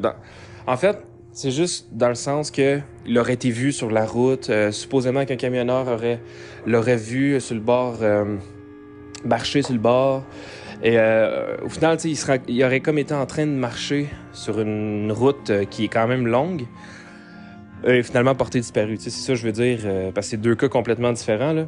En 0.66 0.76
fait, 0.76 0.98
c'est 1.32 1.50
juste 1.50 1.88
dans 1.92 2.08
le 2.08 2.14
sens 2.14 2.50
que 2.50 2.80
il 3.06 3.18
aurait 3.18 3.34
été 3.34 3.50
vu 3.50 3.72
sur 3.72 3.90
la 3.90 4.06
route. 4.06 4.50
Supposément 4.70 5.24
qu'un 5.24 5.36
camionneur 5.36 5.88
aurait 5.88 6.20
l'aurait 6.66 6.96
vu 6.96 7.40
sur 7.40 7.54
le 7.54 7.60
bord, 7.60 7.98
marcher 9.24 9.62
sur 9.62 9.74
le 9.74 9.80
bord. 9.80 10.24
Et 10.82 10.98
au 11.62 11.68
final, 11.68 11.98
il, 12.04 12.16
sera, 12.16 12.36
il 12.48 12.62
aurait 12.64 12.80
comme 12.80 12.98
été 12.98 13.14
en 13.14 13.26
train 13.26 13.46
de 13.46 13.52
marcher 13.52 14.08
sur 14.32 14.60
une 14.60 15.12
route 15.12 15.52
qui 15.70 15.84
est 15.84 15.88
quand 15.88 16.06
même 16.06 16.26
longue. 16.26 16.66
Et 17.86 18.02
finalement 18.02 18.34
porté 18.34 18.60
disparu. 18.60 18.96
C'est 18.98 19.10
ça 19.10 19.34
je 19.34 19.44
veux 19.44 19.52
dire. 19.52 19.80
euh, 19.84 20.10
parce 20.12 20.26
que 20.26 20.30
c'est 20.32 20.36
deux 20.36 20.54
cas 20.54 20.68
complètement 20.68 21.12
différents. 21.12 21.52
Là. 21.52 21.66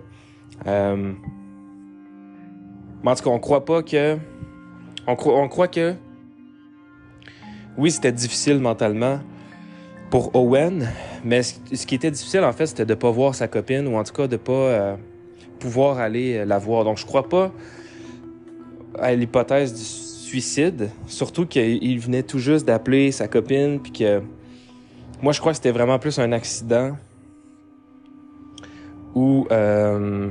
Euh, 0.67 1.13
mais 3.03 3.11
en 3.11 3.15
tout 3.15 3.25
cas, 3.25 3.31
on 3.31 3.39
croit 3.39 3.65
pas 3.65 3.83
que. 3.83 4.17
On, 5.07 5.17
on 5.27 5.49
croit 5.49 5.69
que. 5.69 5.95
Oui, 7.79 7.91
c'était 7.91 8.13
difficile 8.13 8.59
mentalement 8.59 9.21
pour 10.11 10.35
Owen, 10.35 10.89
mais 11.25 11.43
ce, 11.43 11.87
qui 11.87 11.95
était 11.95 12.11
difficile 12.11 12.41
en 12.41 12.53
fait, 12.53 12.67
c'était 12.67 12.87
de 12.87 12.95
pas 12.95 13.11
voir 13.11 13.35
sa 13.35 13.49
copine 13.49 13.87
ou 13.87 13.97
en 13.97 14.05
tout 14.05 14.13
cas 14.13 14.27
de 14.27 14.37
pas 14.37 14.53
euh, 14.53 14.97
pouvoir 15.59 15.99
aller 15.99 16.39
euh, 16.39 16.45
la 16.45 16.59
voir. 16.59 16.85
Donc 16.85 16.99
je 16.99 17.05
crois 17.05 17.29
pas 17.29 17.53
à 18.99 19.15
l'hypothèse 19.15 19.75
du 19.75 19.83
suicide, 19.83 20.91
surtout 21.07 21.45
qu'il 21.47 22.01
venait 22.01 22.23
tout 22.23 22.39
juste 22.39 22.67
d'appeler 22.67 23.13
sa 23.13 23.29
copine 23.29 23.81
puis 23.81 23.93
que 23.93 24.23
moi 25.23 25.33
je 25.33 25.41
crois 25.41 25.53
que 25.53 25.57
c'était 25.57 25.71
vraiment 25.71 25.99
plus 25.99 26.19
un 26.19 26.33
accident 26.33 26.97
ou 29.15 29.47
euh... 29.51 30.31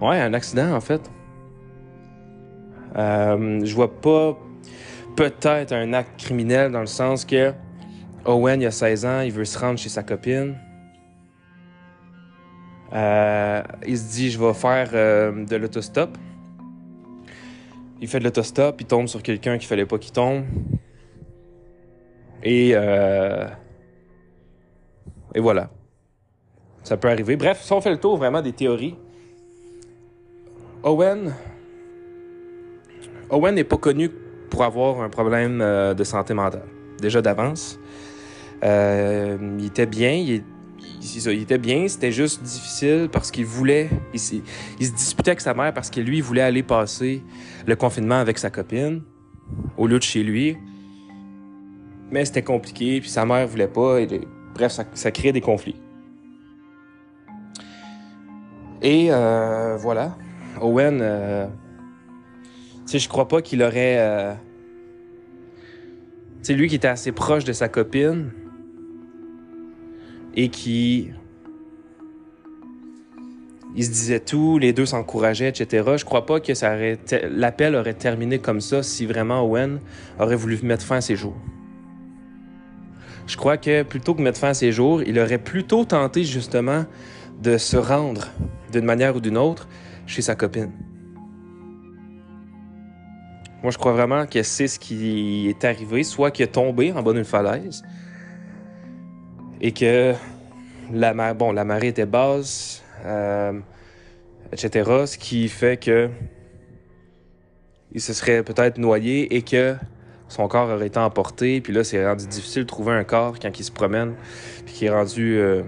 ouais 0.00 0.20
un 0.20 0.34
accident 0.34 0.74
en 0.74 0.80
fait. 0.80 1.10
Euh, 2.96 3.64
je 3.64 3.74
vois 3.74 4.00
pas 4.00 4.38
peut-être 5.16 5.72
un 5.72 5.92
acte 5.94 6.20
criminel 6.20 6.70
dans 6.70 6.80
le 6.80 6.86
sens 6.86 7.24
que 7.24 7.52
Owen, 8.24 8.60
il 8.60 8.66
a 8.66 8.70
16 8.70 9.06
ans, 9.06 9.20
il 9.20 9.32
veut 9.32 9.44
se 9.44 9.58
rendre 9.58 9.78
chez 9.78 9.88
sa 9.88 10.02
copine. 10.02 10.54
Euh, 12.92 13.62
il 13.86 13.98
se 13.98 14.12
dit, 14.12 14.30
je 14.30 14.38
vais 14.38 14.52
faire 14.52 14.92
de 14.92 15.56
l'autostop. 15.56 16.16
Il 18.00 18.08
fait 18.08 18.18
de 18.18 18.24
l'autostop, 18.24 18.80
il 18.80 18.86
tombe 18.86 19.06
sur 19.06 19.22
quelqu'un 19.22 19.58
qu'il 19.58 19.66
fallait 19.66 19.86
pas 19.86 19.98
qu'il 19.98 20.12
tombe. 20.12 20.44
Et, 22.42 22.72
euh, 22.74 23.46
et 25.34 25.40
voilà. 25.40 25.70
Ça 26.82 26.96
peut 26.96 27.08
arriver. 27.08 27.36
Bref, 27.36 27.62
si 27.62 27.72
on 27.72 27.80
fait 27.80 27.90
le 27.90 27.98
tour 27.98 28.16
vraiment 28.16 28.42
des 28.42 28.52
théories, 28.52 28.96
Owen, 30.82 31.32
Owen 33.30 33.54
n'est 33.54 33.64
pas 33.64 33.76
connu 33.76 34.10
pour 34.50 34.64
avoir 34.64 35.00
un 35.00 35.08
problème 35.08 35.60
euh, 35.60 35.94
de 35.94 36.04
santé 36.04 36.34
mentale. 36.34 36.64
Déjà 37.00 37.22
d'avance. 37.22 37.78
Euh, 38.64 39.56
il 39.58 39.66
était 39.66 39.86
bien, 39.86 40.12
il, 40.12 40.42
était 41.40 41.58
bien, 41.58 41.88
c'était 41.88 42.12
juste 42.12 42.42
difficile 42.42 43.08
parce 43.10 43.30
qu'il 43.30 43.46
voulait, 43.46 43.88
il, 44.12 44.20
se 44.20 44.92
disputait 44.92 45.30
avec 45.30 45.40
sa 45.40 45.54
mère 45.54 45.72
parce 45.72 45.90
que 45.90 46.00
lui, 46.00 46.20
voulait 46.20 46.42
aller 46.42 46.62
passer 46.62 47.22
le 47.66 47.74
confinement 47.74 48.18
avec 48.18 48.38
sa 48.38 48.50
copine 48.50 49.02
au 49.76 49.86
lieu 49.86 49.98
de 49.98 50.04
chez 50.04 50.22
lui. 50.22 50.56
Mais 52.12 52.26
c'était 52.26 52.42
compliqué, 52.42 53.00
puis 53.00 53.08
sa 53.08 53.24
mère 53.24 53.48
voulait 53.48 53.66
pas, 53.66 53.98
bref, 54.54 54.78
ça, 54.92 55.10
créait 55.10 55.32
des 55.32 55.40
conflits. 55.40 55.80
Et 58.82 59.08
euh, 59.10 59.76
voilà, 59.78 60.18
Owen, 60.60 60.98
euh, 61.00 61.46
tu 62.86 62.98
je 62.98 63.08
crois 63.08 63.28
pas 63.28 63.40
qu'il 63.40 63.62
aurait. 63.62 63.96
euh, 63.98 64.34
Tu 66.42 66.54
lui 66.54 66.68
qui 66.68 66.74
était 66.74 66.88
assez 66.88 67.12
proche 67.12 67.44
de 67.44 67.54
sa 67.54 67.68
copine 67.68 68.30
et 70.34 70.48
qui. 70.48 71.10
Il 73.74 73.84
se 73.84 73.90
disait 73.90 74.20
tout, 74.20 74.58
les 74.58 74.74
deux 74.74 74.84
s'encourageaient, 74.84 75.48
etc. 75.48 75.94
Je 75.96 76.04
crois 76.04 76.26
pas 76.26 76.40
que 76.40 76.52
ça 76.52 76.74
aurait 76.74 76.98
l'appel 77.30 77.74
aurait 77.74 77.94
terminé 77.94 78.38
comme 78.38 78.60
ça 78.60 78.82
si 78.82 79.06
vraiment 79.06 79.48
Owen 79.48 79.80
aurait 80.18 80.36
voulu 80.36 80.58
mettre 80.62 80.84
fin 80.84 80.96
à 80.96 81.00
ses 81.00 81.16
jours. 81.16 81.36
Je 83.26 83.36
crois 83.36 83.56
que 83.56 83.82
plutôt 83.82 84.14
que 84.14 84.22
mettre 84.22 84.38
fin 84.38 84.48
à 84.48 84.54
ses 84.54 84.72
jours, 84.72 85.02
il 85.02 85.18
aurait 85.18 85.38
plutôt 85.38 85.84
tenté 85.84 86.24
justement 86.24 86.84
de 87.42 87.56
se 87.56 87.76
rendre 87.76 88.28
d'une 88.72 88.84
manière 88.84 89.16
ou 89.16 89.20
d'une 89.20 89.38
autre 89.38 89.68
chez 90.06 90.22
sa 90.22 90.34
copine. 90.34 90.70
Moi, 93.62 93.70
je 93.70 93.78
crois 93.78 93.92
vraiment 93.92 94.26
que 94.26 94.42
c'est 94.42 94.66
ce 94.66 94.78
qui 94.78 95.48
est 95.48 95.64
arrivé, 95.64 96.02
soit 96.02 96.32
qu'il 96.32 96.44
est 96.44 96.48
tombé 96.48 96.92
en 96.92 97.02
bas 97.02 97.12
d'une 97.12 97.24
falaise 97.24 97.84
et 99.60 99.70
que 99.72 100.14
la, 100.92 101.14
mar- 101.14 101.36
marée 101.64 101.88
était 101.88 102.06
basse, 102.06 102.82
euh, 103.04 103.52
etc. 104.52 104.90
Ce 105.06 105.16
qui 105.16 105.48
fait 105.48 105.76
que 105.76 106.10
il 107.92 108.00
se 108.00 108.12
serait 108.14 108.42
peut-être 108.42 108.78
noyé 108.78 109.36
et 109.36 109.42
que 109.42 109.76
son 110.32 110.48
corps 110.48 110.70
aurait 110.70 110.86
été 110.86 110.98
emporté. 110.98 111.60
Puis 111.60 111.74
là, 111.74 111.84
c'est 111.84 112.04
rendu 112.06 112.26
difficile 112.26 112.62
de 112.62 112.66
trouver 112.66 112.92
un 112.92 113.04
corps 113.04 113.38
quand 113.38 113.58
il 113.58 113.64
se 113.64 113.70
promène, 113.70 114.14
puis 114.64 114.74
qu'il 114.74 114.86
est 114.86 114.90
rendu, 114.90 115.36
euh, 115.38 115.62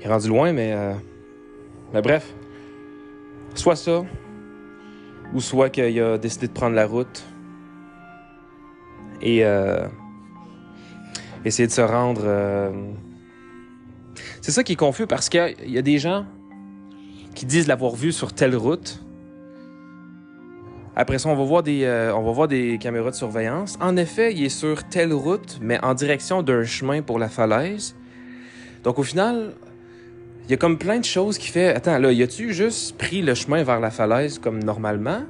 est 0.00 0.08
rendu 0.08 0.28
loin, 0.28 0.52
mais, 0.52 0.72
euh, 0.72 0.92
mais 1.92 2.02
bref, 2.02 2.32
soit 3.56 3.74
ça, 3.74 4.04
ou 5.32 5.40
soit 5.40 5.70
qu'il 5.70 6.00
a 6.00 6.18
décidé 6.18 6.46
de 6.46 6.52
prendre 6.52 6.76
la 6.76 6.86
route 6.86 7.24
et 9.20 9.44
euh, 9.44 9.88
essayer 11.44 11.66
de 11.66 11.72
se 11.72 11.80
rendre. 11.80 12.22
C'est 14.40 14.52
ça 14.52 14.62
qui 14.62 14.74
est 14.74 14.76
confus 14.76 15.08
parce 15.08 15.28
qu'il 15.28 15.56
y 15.66 15.78
a 15.78 15.82
des 15.82 15.98
gens 15.98 16.26
qui 17.34 17.44
disent 17.44 17.66
l'avoir 17.66 17.96
vu 17.96 18.12
sur 18.12 18.32
telle 18.32 18.54
route. 18.54 19.03
Après 20.96 21.18
ça, 21.18 21.28
on 21.28 21.34
va 21.34 21.44
voir 21.44 21.62
des, 21.62 21.84
euh, 21.84 22.14
on 22.14 22.22
va 22.22 22.30
voir 22.30 22.46
des 22.46 22.78
caméras 22.78 23.10
de 23.10 23.16
surveillance. 23.16 23.76
En 23.80 23.96
effet, 23.96 24.32
il 24.32 24.44
est 24.44 24.48
sur 24.48 24.84
telle 24.84 25.12
route, 25.12 25.58
mais 25.60 25.82
en 25.84 25.94
direction 25.94 26.42
d'un 26.42 26.64
chemin 26.64 27.02
pour 27.02 27.18
la 27.18 27.28
falaise. 27.28 27.96
Donc 28.84 28.98
au 29.00 29.02
final, 29.02 29.54
il 30.44 30.50
y 30.50 30.54
a 30.54 30.56
comme 30.56 30.78
plein 30.78 31.00
de 31.00 31.04
choses 31.04 31.36
qui 31.36 31.48
fait. 31.48 31.74
Attends, 31.74 31.98
là, 31.98 32.12
y 32.12 32.22
a-tu 32.22 32.52
juste 32.52 32.96
pris 32.96 33.22
le 33.22 33.34
chemin 33.34 33.64
vers 33.64 33.80
la 33.80 33.90
falaise 33.90 34.38
comme 34.38 34.62
normalement? 34.62 35.22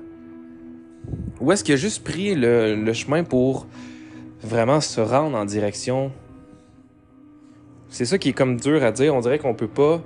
Ou 1.41 1.53
est-ce 1.53 1.65
qu'il 1.65 1.75
a 1.75 1.79
juste 1.79 2.05
pris 2.05 2.35
le, 2.35 2.75
le 2.75 2.93
chemin 2.93 3.25
pour 3.25 3.67
vraiment 4.43 4.81
se 4.83 5.01
rendre 5.01 5.37
en 5.39 5.47
direction? 5.47 6.13
C'est 7.89 8.05
ça 8.05 8.19
qui 8.19 8.31
est 8.31 8.33
comme 8.33 8.61
dur 8.61 8.83
à 8.83 8.91
dire. 8.91 9.15
On 9.15 9.21
dirait 9.21 9.39
qu'on 9.39 9.55
peut 9.55 9.69
pas. 9.69 10.03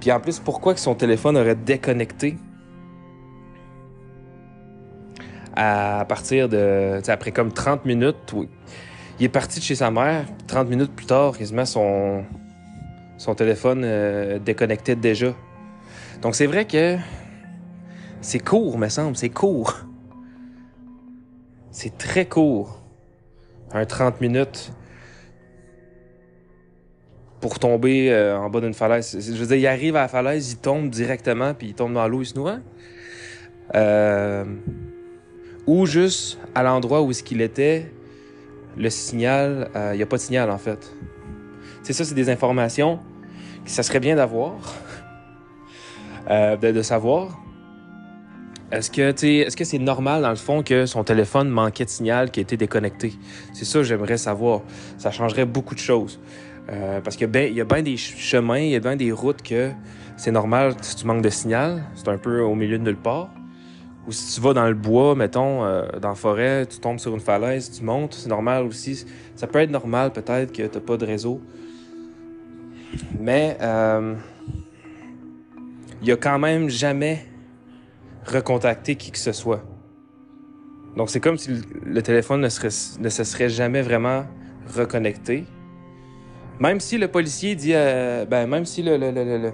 Puis 0.00 0.10
en 0.10 0.20
plus, 0.20 0.38
pourquoi 0.38 0.72
que 0.74 0.80
son 0.80 0.94
téléphone 0.94 1.36
aurait 1.36 1.56
déconnecté? 1.56 2.36
À 5.54 6.04
partir 6.08 6.48
de. 6.48 7.00
après 7.08 7.30
comme 7.30 7.52
30 7.52 7.84
minutes, 7.84 8.34
il 9.18 9.26
est 9.26 9.28
parti 9.28 9.58
de 9.60 9.64
chez 9.64 9.74
sa 9.74 9.90
mère. 9.90 10.24
30 10.46 10.68
minutes 10.68 10.92
plus 10.92 11.06
tard, 11.06 11.36
quasiment 11.36 11.64
son, 11.64 12.24
son 13.18 13.34
téléphone 13.34 13.82
euh, 13.84 14.38
déconnectait 14.38 14.96
déjà. 14.96 15.34
Donc 16.22 16.34
c'est 16.34 16.46
vrai 16.46 16.64
que 16.64 16.96
c'est 18.20 18.38
court, 18.38 18.78
me 18.78 18.88
semble, 18.88 19.16
c'est 19.16 19.28
court. 19.28 19.74
C'est 21.70 21.98
très 21.98 22.26
court. 22.26 22.82
Un 23.72 23.84
30 23.84 24.20
minutes 24.20 24.72
pour 27.40 27.58
tomber 27.58 28.12
euh, 28.12 28.38
en 28.38 28.48
bas 28.48 28.60
d'une 28.60 28.72
falaise. 28.72 29.18
Je 29.18 29.32
veux 29.32 29.46
dire, 29.46 29.56
il 29.56 29.66
arrive 29.66 29.96
à 29.96 30.02
la 30.02 30.08
falaise, 30.08 30.52
il 30.52 30.58
tombe 30.58 30.88
directement, 30.88 31.54
puis 31.54 31.68
il 31.68 31.74
tombe 31.74 31.92
dans 31.92 32.06
l'eau, 32.06 32.22
il 32.22 32.26
se 32.26 32.34
noie. 32.34 32.58
Euh, 33.74 34.44
ou 35.66 35.86
juste 35.86 36.38
à 36.54 36.62
l'endroit 36.62 37.02
où 37.02 37.10
est-ce 37.10 37.22
qu'il 37.22 37.40
était, 37.40 37.90
le 38.76 38.90
signal, 38.90 39.70
euh, 39.76 39.90
il 39.94 39.98
n'y 39.98 40.02
a 40.02 40.06
pas 40.06 40.16
de 40.16 40.22
signal 40.22 40.50
en 40.50 40.58
fait. 40.58 40.92
C'est 41.82 41.92
ça, 41.92 42.04
c'est 42.04 42.14
des 42.14 42.30
informations 42.30 42.98
que 43.64 43.70
ça 43.70 43.82
serait 43.82 44.00
bien 44.00 44.16
d'avoir, 44.16 44.54
euh, 46.30 46.56
de, 46.56 46.72
de 46.72 46.82
savoir. 46.82 47.38
Est-ce 48.70 48.90
que 48.90 49.02
est-ce 49.42 49.54
que 49.56 49.64
c'est 49.64 49.78
normal 49.78 50.22
dans 50.22 50.30
le 50.30 50.36
fond 50.36 50.62
que 50.62 50.86
son 50.86 51.04
téléphone 51.04 51.50
manquait 51.50 51.84
de 51.84 51.90
signal, 51.90 52.30
qui 52.30 52.40
a 52.40 52.42
été 52.42 52.56
déconnecté? 52.56 53.12
C'est 53.52 53.66
ça, 53.66 53.82
j'aimerais 53.82 54.16
savoir. 54.16 54.62
Ça 54.96 55.10
changerait 55.10 55.44
beaucoup 55.44 55.74
de 55.74 55.80
choses. 55.80 56.18
Euh, 56.70 57.00
parce 57.02 57.16
qu'il 57.16 57.26
ben- 57.26 57.52
y 57.52 57.60
a 57.60 57.64
bien 57.64 57.82
des 57.82 57.96
ch- 57.98 58.16
chemins, 58.16 58.58
il 58.60 58.70
y 58.70 58.76
a 58.76 58.80
bien 58.80 58.96
des 58.96 59.12
routes 59.12 59.42
que 59.42 59.72
c'est 60.16 60.30
normal 60.30 60.74
si 60.80 60.96
tu 60.96 61.06
manques 61.06 61.20
de 61.22 61.28
signal, 61.28 61.82
c'est 61.94 62.08
un 62.08 62.16
peu 62.16 62.40
au 62.40 62.54
milieu 62.54 62.78
de 62.78 62.84
nulle 62.84 62.96
part. 62.96 63.28
Ou 64.06 64.12
si 64.12 64.34
tu 64.34 64.40
vas 64.40 64.52
dans 64.52 64.66
le 64.66 64.74
bois, 64.74 65.14
mettons, 65.14 65.64
euh, 65.64 65.86
dans 66.00 66.10
la 66.10 66.14
forêt, 66.14 66.66
tu 66.66 66.78
tombes 66.80 66.98
sur 66.98 67.14
une 67.14 67.20
falaise, 67.20 67.70
tu 67.70 67.84
montes, 67.84 68.14
c'est 68.14 68.28
normal 68.28 68.64
aussi. 68.64 69.04
Ça 69.36 69.46
peut 69.46 69.60
être 69.60 69.70
normal 69.70 70.12
peut-être 70.12 70.52
que 70.52 70.66
tu 70.66 70.80
pas 70.80 70.96
de 70.96 71.06
réseau. 71.06 71.40
Mais, 73.18 73.56
euh, 73.60 74.14
il 76.02 76.10
a 76.10 76.16
quand 76.16 76.38
même 76.38 76.68
jamais 76.68 77.24
recontacté 78.26 78.96
qui 78.96 79.12
que 79.12 79.18
ce 79.18 79.32
soit. 79.32 79.62
Donc 80.96 81.10
c'est 81.10 81.20
comme 81.20 81.38
si 81.38 81.50
le 81.84 82.02
téléphone 82.02 82.40
ne, 82.40 82.48
serait, 82.48 82.70
se 82.70 83.24
serait 83.24 83.48
jamais 83.48 83.82
vraiment 83.82 84.24
reconnecté. 84.76 85.44
Même 86.58 86.80
si 86.80 86.98
le 86.98 87.08
policier 87.08 87.54
dit, 87.54 87.72
euh, 87.74 88.24
ben 88.26 88.46
même 88.46 88.66
si 88.66 88.82
le, 88.82 88.96
le, 88.96 89.10
le, 89.10 89.24
le 89.24 89.52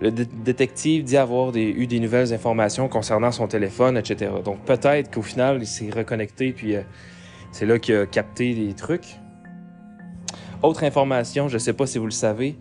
détective 0.00 1.04
dit 1.04 1.16
avoir 1.16 1.54
eu 1.56 1.86
des 1.86 2.00
nouvelles 2.00 2.32
informations 2.32 2.88
concernant 2.88 3.32
son 3.32 3.48
téléphone, 3.48 3.96
etc. 3.96 4.30
Donc 4.44 4.64
peut-être 4.64 5.12
qu'au 5.12 5.22
final 5.22 5.58
il 5.60 5.66
s'est 5.66 5.90
reconnecté 5.90 6.52
puis 6.52 6.76
euh, 6.76 6.82
c'est 7.52 7.66
là 7.66 7.78
qu'il 7.78 7.96
a 7.96 8.06
capté 8.06 8.54
des 8.54 8.74
trucs. 8.74 9.16
Autre 10.62 10.84
information, 10.84 11.48
je 11.48 11.58
sais 11.58 11.72
pas 11.72 11.86
si 11.86 11.98
vous 11.98 12.04
le 12.04 12.10
savez, 12.10 12.56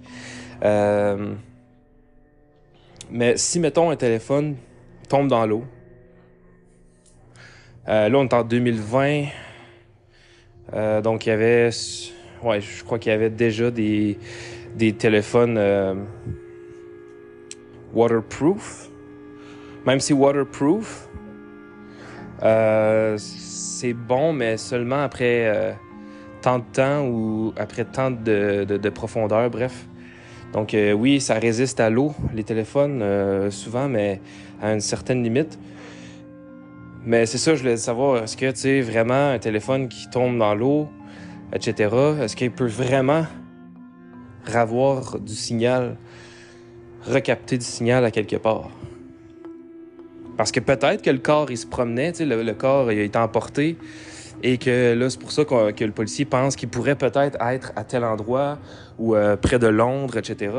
euh, 0.63 1.33
mais 3.11 3.37
si 3.37 3.59
mettons 3.59 3.89
un 3.89 3.95
téléphone 3.95 4.55
tombe 5.09 5.27
dans 5.27 5.45
l'eau, 5.45 5.63
euh, 7.87 8.09
là, 8.09 8.17
on 8.17 8.25
est 8.25 8.33
en 8.33 8.43
2020. 8.43 9.25
Euh, 10.73 11.01
donc, 11.01 11.25
il 11.25 11.29
y 11.29 11.31
avait. 11.31 11.69
Ouais, 12.43 12.61
je 12.61 12.83
crois 12.83 12.99
qu'il 12.99 13.11
y 13.11 13.15
avait 13.15 13.29
déjà 13.29 13.71
des, 13.71 14.17
téléphones 14.97 15.57
waterproof. 17.93 18.89
Même 19.85 19.99
si 19.99 20.13
waterproof, 20.13 21.07
c'est 23.17 23.93
bon, 23.93 24.33
mais 24.33 24.57
seulement 24.57 25.03
après 25.03 25.75
tant 26.41 26.59
de 26.59 26.63
temps 26.71 27.07
ou 27.07 27.53
après 27.57 27.85
tant 27.85 28.11
de, 28.11 28.63
de, 28.63 28.77
de 28.77 28.89
profondeur, 28.89 29.49
bref. 29.49 29.87
Donc, 30.53 30.75
oui, 30.95 31.19
ça 31.19 31.35
résiste 31.35 31.79
à 31.79 31.89
l'eau, 31.89 32.13
les 32.33 32.43
téléphones, 32.43 33.03
souvent, 33.51 33.87
mais 33.87 34.21
à 34.61 34.73
une 34.73 34.81
certaine 34.81 35.23
limite. 35.23 35.59
Mais 37.05 37.25
c'est 37.25 37.37
ça, 37.37 37.55
je 37.55 37.61
voulais 37.61 37.77
savoir, 37.77 38.23
est-ce 38.23 38.35
que, 38.35 38.51
tu 38.51 38.57
sais, 38.59 38.81
vraiment, 38.81 39.29
un 39.29 39.39
téléphone 39.39 39.87
qui 39.87 40.09
tombe 40.09 40.37
dans 40.37 40.53
l'eau, 40.55 40.89
etc., 41.53 41.95
est-ce 42.21 42.35
qu'il 42.35 42.51
peut 42.51 42.67
vraiment 42.67 43.25
ravoir 44.45 45.19
du 45.19 45.33
signal, 45.33 45.95
recapter 47.07 47.57
du 47.57 47.65
signal 47.65 48.05
à 48.05 48.11
quelque 48.11 48.35
part? 48.35 48.69
Parce 50.37 50.51
que 50.51 50.59
peut-être 50.59 51.01
que 51.01 51.09
le 51.09 51.17
corps, 51.17 51.49
il 51.49 51.57
se 51.57 51.65
promenait, 51.65 52.13
sais, 52.13 52.25
le, 52.25 52.53
corps, 52.53 52.91
il 52.91 52.99
a 52.99 53.03
été 53.03 53.17
emporté, 53.17 53.75
et 54.43 54.59
que 54.59 54.93
là, 54.93 55.09
c'est 55.09 55.19
pour 55.19 55.31
ça 55.31 55.43
que 55.45 55.83
le 55.83 55.91
policier 55.91 56.25
pense 56.25 56.55
qu'il 56.55 56.69
pourrait 56.69 56.95
peut-être 56.95 57.41
être 57.41 57.71
à 57.75 57.83
tel 57.83 58.03
endroit 58.03 58.59
ou 58.99 59.15
euh, 59.15 59.35
près 59.35 59.57
de 59.57 59.67
Londres, 59.67 60.17
etc. 60.17 60.53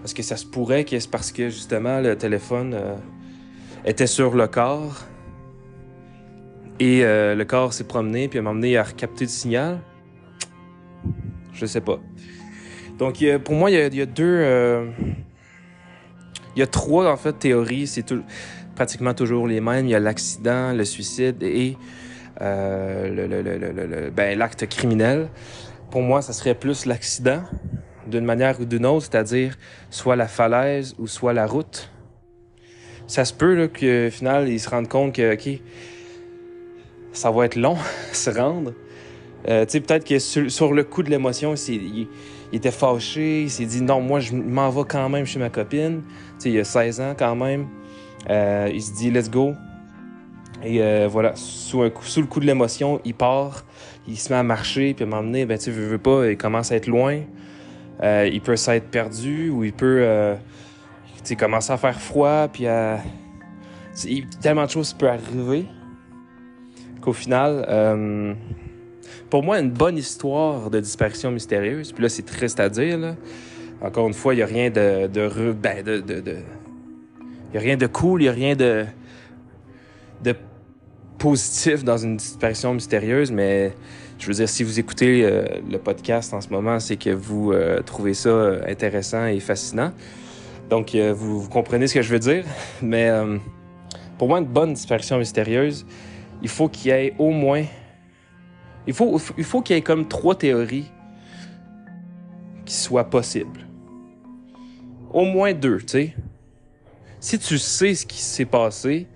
Parce 0.00 0.14
que 0.14 0.22
ça 0.22 0.36
se 0.36 0.46
pourrait 0.46 0.84
que 0.84 0.98
c'est 0.98 1.10
parce 1.10 1.32
que, 1.32 1.48
justement, 1.48 2.00
le 2.00 2.16
téléphone 2.16 2.74
euh, 2.74 2.94
était 3.84 4.06
sur 4.06 4.36
le 4.36 4.46
corps? 4.46 5.04
Et 6.78 7.04
euh, 7.04 7.34
le 7.34 7.44
corps 7.44 7.72
s'est 7.72 7.84
promené, 7.84 8.28
puis 8.28 8.40
m'a 8.40 8.50
amené 8.50 8.76
à 8.76 8.84
recapter 8.84 9.26
du 9.26 9.32
signal? 9.32 9.80
Je 11.52 11.66
sais 11.66 11.80
pas. 11.80 11.98
Donc, 12.98 13.24
pour 13.44 13.54
moi, 13.54 13.70
il 13.70 13.94
y 13.94 14.00
a, 14.00 14.06
deux. 14.06 14.88
Il 16.56 16.60
y 16.60 16.62
a 16.62 16.66
trois, 16.66 17.10
en 17.12 17.16
fait, 17.16 17.34
théories. 17.34 17.86
C'est 17.86 18.14
pratiquement 18.74 19.12
toujours 19.12 19.46
les 19.46 19.60
mêmes. 19.60 19.86
Il 19.86 19.90
y 19.90 19.94
a 19.94 20.00
l'accident, 20.00 20.72
le 20.72 20.84
suicide 20.84 21.42
et 21.42 21.76
euh, 22.40 23.28
le, 23.28 24.10
ben, 24.10 24.38
l'acte 24.38 24.66
criminel. 24.66 25.28
Pour 25.90 26.02
moi, 26.02 26.22
ça 26.22 26.32
serait 26.32 26.54
plus 26.54 26.86
l'accident, 26.86 27.42
d'une 28.06 28.24
manière 28.24 28.58
ou 28.60 28.64
d'une 28.64 28.86
autre, 28.86 29.06
c'est-à-dire 29.10 29.56
soit 29.90 30.16
la 30.16 30.26
falaise 30.26 30.94
ou 30.98 31.06
soit 31.06 31.32
la 31.32 31.46
route. 31.46 31.90
Ça 33.06 33.24
se 33.24 33.34
peut 33.34 33.68
qu'au 33.68 34.10
final, 34.10 34.48
ils 34.48 34.58
se 34.58 34.68
rendent 34.68 34.88
compte 34.88 35.14
que, 35.14 35.34
OK, 35.34 35.60
ça 37.12 37.30
va 37.30 37.44
être 37.44 37.56
long 37.56 37.76
se 38.12 38.30
rendre. 38.30 38.72
Euh, 39.48 39.64
tu 39.64 39.72
sais, 39.72 39.80
peut-être 39.80 40.04
que 40.04 40.18
sur, 40.18 40.72
le 40.72 40.84
coup 40.84 41.02
de 41.02 41.10
l'émotion, 41.10 41.54
il, 41.54 42.08
était 42.52 42.70
fâché, 42.70 43.42
il 43.42 43.50
s'est 43.50 43.64
dit 43.64 43.80
non, 43.80 44.00
moi 44.00 44.18
je 44.20 44.34
m'en 44.34 44.70
vais 44.70 44.84
quand 44.88 45.08
même 45.08 45.24
chez 45.24 45.38
ma 45.38 45.50
copine. 45.50 46.02
Tu 46.06 46.34
sais, 46.38 46.50
il 46.50 46.60
a 46.60 46.64
16 46.64 47.00
ans 47.00 47.14
quand 47.16 47.36
même. 47.36 47.66
Euh, 48.28 48.70
il 48.72 48.82
se 48.82 48.92
dit 48.92 49.10
let's 49.10 49.30
go. 49.30 49.54
Et 50.64 50.82
euh, 50.82 51.06
voilà, 51.08 51.32
sous, 51.36 51.82
le 51.82 51.90
coup 51.90 52.40
de 52.40 52.46
l'émotion, 52.46 53.00
il 53.04 53.14
part, 53.14 53.64
il 54.08 54.16
se 54.16 54.32
met 54.32 54.38
à 54.38 54.42
marcher, 54.42 54.94
puis 54.94 55.04
à 55.04 55.08
donné, 55.08 55.44
ben, 55.44 55.58
tu 55.58 55.70
veux, 55.70 55.86
veux 55.86 55.98
pas, 55.98 56.30
il 56.30 56.36
commence 56.36 56.72
à 56.72 56.76
être 56.76 56.86
loin. 56.86 57.20
il 58.02 58.40
peut 58.40 58.56
s'être 58.56 58.90
perdu 58.90 59.50
ou 59.50 59.64
il 59.64 59.72
peut 59.72 60.34
sais, 61.26 61.36
commencer 61.36 61.72
à 61.72 61.76
faire 61.76 62.00
froid, 62.00 62.48
puis 62.48 62.66
à. 62.66 63.00
tellement 64.40 64.64
de 64.64 64.70
choses 64.70 64.92
peuvent 64.94 65.10
arriver 65.10 65.66
qu'au 67.00 67.12
final, 67.12 68.36
pour 69.30 69.42
moi, 69.42 69.58
une 69.58 69.70
bonne 69.70 69.98
histoire 69.98 70.70
de 70.70 70.80
disparition 70.80 71.30
mystérieuse, 71.30 71.92
puis 71.92 72.02
là, 72.02 72.08
c'est 72.08 72.24
triste 72.24 72.60
à 72.60 72.68
dire, 72.68 72.98
là. 72.98 73.16
Encore 73.80 74.06
une 74.06 74.14
fois, 74.14 74.32
il 74.32 74.38
n'y 74.38 74.42
a 74.42 74.46
rien 74.46 74.70
de, 74.70 75.06
de, 75.06 75.52
ben, 75.52 75.84
a 77.54 77.58
rien 77.58 77.76
de 77.76 77.86
cool, 77.86 78.22
il 78.22 78.24
n'y 78.24 78.28
a 78.28 78.32
rien 78.32 78.56
de, 78.56 78.86
de 80.24 80.34
positif 81.18 81.84
dans 81.84 81.98
une 81.98 82.16
disparition 82.16 82.72
mystérieuse, 82.72 83.30
mais 83.30 83.72
je 84.18 84.26
veux 84.28 84.32
dire, 84.32 84.48
si 84.48 84.64
vous 84.64 84.78
écoutez 84.80 85.24
euh, 85.24 85.44
le 85.70 85.78
podcast 85.78 86.32
en 86.32 86.40
ce 86.40 86.48
moment, 86.48 86.80
c'est 86.80 86.96
que 86.96 87.10
vous 87.10 87.52
euh, 87.52 87.82
trouvez 87.82 88.14
ça 88.14 88.52
intéressant 88.66 89.26
et 89.26 89.40
fascinant. 89.40 89.92
Donc, 90.70 90.96
vous, 90.96 91.42
vous, 91.42 91.48
comprenez 91.48 91.86
ce 91.86 91.94
que 91.94 92.02
je 92.02 92.10
veux 92.10 92.18
dire. 92.18 92.44
Mais 92.82 93.08
pour 94.18 94.26
moi, 94.26 94.38
une 94.38 94.46
bonne 94.46 94.72
disparition 94.72 95.16
mystérieuse, 95.18 95.86
il 96.42 96.48
faut 96.48 96.68
qu'il 96.68 96.90
y 96.90 96.94
ait 96.94 97.14
au 97.18 97.30
moins. 97.30 97.64
Il 98.86 98.94
faut, 98.94 99.20
il 99.36 99.44
faut 99.44 99.62
qu'il 99.62 99.74
y 99.74 99.78
ait 99.78 99.82
comme 99.82 100.06
trois 100.06 100.36
théories 100.36 100.90
qui 102.64 102.74
soient 102.74 103.10
possibles. 103.10 103.66
Au 105.12 105.24
moins 105.24 105.52
deux, 105.54 105.78
tu 105.78 105.86
sais. 105.88 106.14
Si 107.20 107.38
tu 107.38 107.58
sais 107.58 107.94
ce 107.94 108.06
qui 108.06 108.20
s'est 108.20 108.44
passé, 108.44 109.06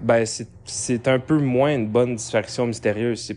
ben 0.00 0.24
c'est 0.64 1.08
un 1.08 1.18
peu 1.18 1.38
moins 1.38 1.74
une 1.74 1.88
bonne 1.88 2.16
distraction 2.16 2.66
mystérieuse. 2.66 3.32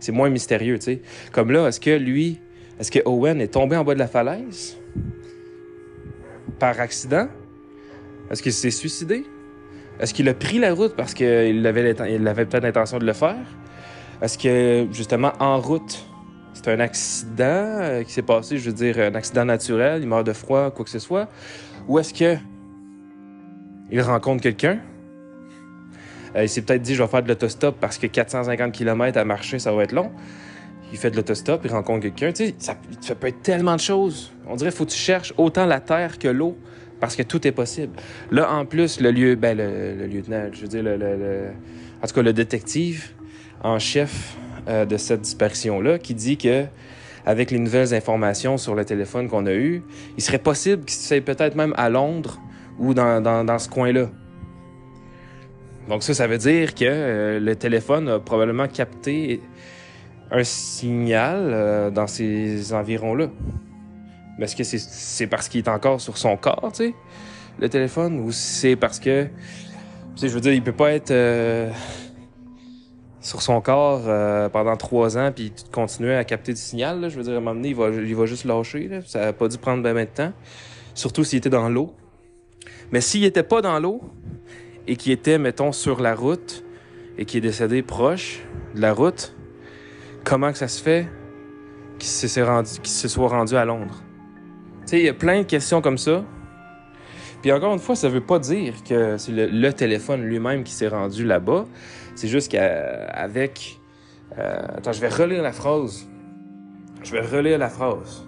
C'est 0.00 0.12
moins 0.12 0.30
mystérieux, 0.30 0.78
tu 0.78 0.84
sais. 0.84 1.02
Comme 1.32 1.50
là, 1.50 1.68
est-ce 1.68 1.80
que 1.80 1.90
lui, 1.90 2.40
est-ce 2.78 2.90
que 2.90 3.00
Owen 3.04 3.40
est 3.40 3.52
tombé 3.52 3.76
en 3.76 3.84
bas 3.84 3.94
de 3.94 3.98
la 3.98 4.08
falaise? 4.08 4.76
Par 6.58 6.80
accident? 6.80 7.28
Est-ce 8.30 8.42
qu'il 8.42 8.52
s'est 8.52 8.70
suicidé? 8.70 9.24
Est-ce 10.00 10.14
qu'il 10.14 10.28
a 10.28 10.34
pris 10.34 10.58
la 10.58 10.74
route 10.74 10.96
parce 10.96 11.14
qu'il 11.14 11.66
avait, 11.66 11.94
peut-être 11.94 12.62
l'intention 12.62 12.98
de 12.98 13.06
le 13.06 13.12
faire? 13.12 13.36
Est-ce 14.20 14.38
que, 14.38 14.86
justement, 14.92 15.32
en 15.38 15.60
route, 15.60 16.04
c'est 16.54 16.68
un 16.68 16.80
accident 16.80 17.44
euh, 17.44 18.02
qui 18.02 18.12
s'est 18.12 18.22
passé, 18.22 18.58
je 18.58 18.70
veux 18.70 18.76
dire, 18.76 18.98
un 18.98 19.14
accident 19.14 19.44
naturel, 19.44 20.02
il 20.02 20.08
meurt 20.08 20.26
de 20.26 20.32
froid, 20.32 20.70
quoi 20.70 20.84
que 20.84 20.90
ce 20.90 20.98
soit? 20.98 21.28
Ou 21.88 21.98
est-ce 21.98 22.14
que 22.14 22.36
il 23.90 24.00
rencontre 24.00 24.42
quelqu'un? 24.42 24.78
Euh, 26.36 26.44
il 26.44 26.48
s'est 26.48 26.62
peut-être 26.62 26.82
dit, 26.82 26.94
je 26.94 27.02
vais 27.02 27.08
faire 27.08 27.22
de 27.22 27.28
l'autostop 27.28 27.76
parce 27.80 27.98
que 27.98 28.06
450 28.06 28.72
km 28.72 29.18
à 29.18 29.24
marcher, 29.24 29.58
ça 29.58 29.72
va 29.72 29.84
être 29.84 29.92
long. 29.92 30.10
Il 30.92 30.98
fait 30.98 31.10
de 31.10 31.16
l'autostop, 31.16 31.62
il 31.64 31.70
rencontre 31.70 32.02
quelqu'un. 32.02 32.32
Tu 32.32 32.46
sais, 32.46 32.54
ça, 32.58 32.76
ça, 33.00 33.14
peut 33.14 33.28
être 33.28 33.42
tellement 33.42 33.74
de 33.74 33.80
choses. 33.80 34.32
On 34.46 34.56
dirait 34.56 34.70
faut 34.70 34.84
que 34.84 34.90
tu 34.90 34.98
cherches 34.98 35.32
autant 35.36 35.66
la 35.66 35.80
terre 35.80 36.18
que 36.18 36.28
l'eau 36.28 36.56
parce 37.02 37.16
que 37.16 37.24
tout 37.24 37.44
est 37.48 37.52
possible. 37.52 37.94
Là, 38.30 38.54
en 38.54 38.64
plus, 38.64 39.00
le 39.00 39.10
lieu, 39.10 39.34
ben, 39.34 39.58
le, 39.58 40.06
lieutenant, 40.06 40.44
je 40.52 40.60
veux 40.60 40.68
dire, 40.68 40.84
en 42.00 42.06
tout 42.06 42.14
cas, 42.14 42.22
le 42.22 42.32
détective 42.32 43.10
en 43.60 43.80
chef 43.80 44.36
euh, 44.68 44.84
de 44.84 44.96
cette 44.96 45.22
disparition-là, 45.22 45.98
qui 45.98 46.14
dit 46.14 46.36
que 46.36 46.64
avec 47.26 47.50
les 47.50 47.58
nouvelles 47.58 47.92
informations 47.92 48.56
sur 48.56 48.76
le 48.76 48.84
téléphone 48.84 49.28
qu'on 49.28 49.46
a 49.46 49.52
eu, 49.52 49.82
il 50.16 50.22
serait 50.22 50.38
possible 50.38 50.84
qu'il 50.84 50.94
soit 50.94 51.20
peut-être 51.20 51.56
même 51.56 51.74
à 51.76 51.90
Londres 51.90 52.38
ou 52.78 52.94
dans, 52.94 53.20
dans, 53.20 53.58
ce 53.58 53.68
coin-là. 53.68 54.08
Donc 55.88 56.04
ça, 56.04 56.14
ça 56.14 56.28
veut 56.28 56.38
dire 56.38 56.72
que 56.72 56.84
euh, 56.84 57.40
le 57.40 57.56
téléphone 57.56 58.08
a 58.08 58.20
probablement 58.20 58.68
capté 58.68 59.40
un 60.30 60.44
signal 60.44 61.50
euh, 61.50 61.90
dans 61.90 62.06
ces 62.06 62.72
environs-là. 62.72 63.26
Mais 64.38 64.44
est-ce 64.44 64.56
que 64.56 64.64
c'est 64.64 65.26
parce 65.26 65.48
qu'il 65.48 65.60
est 65.60 65.68
encore 65.68 66.00
sur 66.00 66.16
son 66.16 66.36
corps, 66.36 66.70
tu 66.72 66.84
sais, 66.84 66.94
le 67.58 67.68
téléphone, 67.68 68.20
ou 68.20 68.32
c'est 68.32 68.76
parce 68.76 68.98
que, 68.98 69.24
tu 69.24 69.30
sais, 70.16 70.28
je 70.28 70.34
veux 70.34 70.40
dire, 70.40 70.52
il 70.52 70.62
peut 70.62 70.72
pas 70.72 70.92
être 70.92 71.10
euh, 71.10 71.70
sur 73.20 73.40
son 73.40 73.60
corps 73.60 74.02
euh, 74.06 74.48
pendant 74.48 74.76
trois 74.76 75.16
ans 75.16 75.30
puis 75.34 75.52
continuer 75.70 76.14
à 76.14 76.24
capter 76.24 76.52
du 76.52 76.60
signal. 76.60 77.00
Là. 77.00 77.08
Je 77.08 77.16
veux 77.16 77.22
dire, 77.22 77.34
à 77.34 77.36
un 77.36 77.40
moment 77.40 77.54
donné, 77.54 77.68
il 77.68 77.76
va, 78.14 78.26
juste 78.26 78.44
lâcher. 78.44 78.90
Ça 79.06 79.20
n'a 79.20 79.32
pas 79.32 79.48
dû 79.48 79.58
prendre 79.58 79.82
bien 79.82 79.94
de 79.94 80.08
temps. 80.08 80.32
Surtout 80.94 81.24
s'il 81.24 81.38
était 81.38 81.50
dans 81.50 81.68
l'eau. 81.68 81.94
Mais 82.90 83.00
s'il 83.00 83.24
était 83.24 83.42
pas 83.42 83.62
dans 83.62 83.78
l'eau 83.78 84.02
et 84.86 84.96
qu'il 84.96 85.12
était, 85.12 85.38
mettons, 85.38 85.72
sur 85.72 86.00
la 86.00 86.14
route 86.14 86.64
et 87.16 87.24
qu'il 87.24 87.38
est 87.38 87.48
décédé 87.48 87.82
proche 87.82 88.40
de 88.74 88.80
la 88.80 88.92
route, 88.92 89.34
comment 90.24 90.52
que 90.52 90.58
ça 90.58 90.68
se 90.68 90.82
fait 90.82 91.06
qu'il 91.98 92.08
se 92.08 93.08
soit 93.08 93.28
rendu 93.28 93.54
à 93.54 93.64
Londres? 93.64 94.02
Il 94.98 95.04
y 95.04 95.08
a 95.08 95.14
plein 95.14 95.38
de 95.38 95.46
questions 95.46 95.80
comme 95.80 95.98
ça. 95.98 96.24
Puis 97.40 97.50
encore 97.50 97.72
une 97.72 97.80
fois, 97.80 97.96
ça 97.96 98.08
veut 98.08 98.20
pas 98.20 98.38
dire 98.38 98.74
que 98.84 99.16
c'est 99.18 99.32
le, 99.32 99.72
téléphone 99.72 100.22
lui-même 100.22 100.62
qui 100.62 100.72
s'est 100.72 100.88
rendu 100.88 101.24
là-bas. 101.24 101.66
C'est 102.14 102.28
juste 102.28 102.50
qu'avec... 102.50 103.80
Euh, 104.38 104.62
attends, 104.76 104.92
je 104.92 105.00
vais 105.00 105.08
relire 105.08 105.42
la 105.42 105.52
phrase. 105.52 106.06
Je 107.02 107.12
vais 107.12 107.20
relire 107.20 107.58
la 107.58 107.68
phrase. 107.68 108.24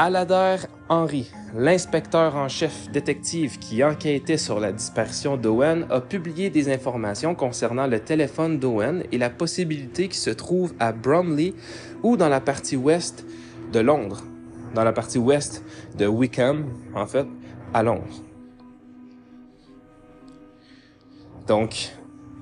Alader 0.00 0.58
Henry, 0.88 1.28
l'inspecteur 1.56 2.36
en 2.36 2.48
chef 2.48 2.88
détective 2.92 3.58
qui 3.58 3.82
enquêtait 3.82 4.36
sur 4.36 4.60
la 4.60 4.70
disparition 4.70 5.36
d'Owen, 5.36 5.86
a 5.90 6.00
publié 6.00 6.50
des 6.50 6.72
informations 6.72 7.34
concernant 7.34 7.88
le 7.88 7.98
téléphone 7.98 8.60
d'Owen 8.60 9.02
et 9.10 9.18
la 9.18 9.28
possibilité 9.28 10.04
qu'il 10.04 10.18
se 10.18 10.30
trouve 10.30 10.72
à 10.78 10.92
Bromley 10.92 11.52
ou 12.04 12.16
dans 12.16 12.28
la 12.28 12.40
partie 12.40 12.76
ouest 12.76 13.26
de 13.72 13.80
Londres, 13.80 14.22
dans 14.74 14.84
la 14.84 14.92
partie 14.92 15.18
ouest 15.18 15.64
de 15.96 16.06
Wickham, 16.06 16.66
en 16.94 17.06
fait, 17.06 17.26
à 17.74 17.82
Londres. 17.82 18.04
Donc, 21.46 21.92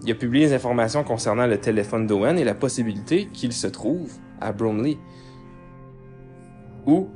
il 0.02 0.10
a 0.10 0.14
publié 0.14 0.46
des 0.46 0.54
informations 0.54 1.04
concernant 1.04 1.46
le 1.46 1.58
téléphone 1.58 2.06
d'Owen 2.06 2.38
et 2.38 2.44
la 2.44 2.54
possibilité 2.54 3.28
qu'il 3.32 3.52
se 3.52 3.66
trouve 3.66 4.12
à 4.40 4.52
Bromley 4.52 4.98
ou 6.86 7.08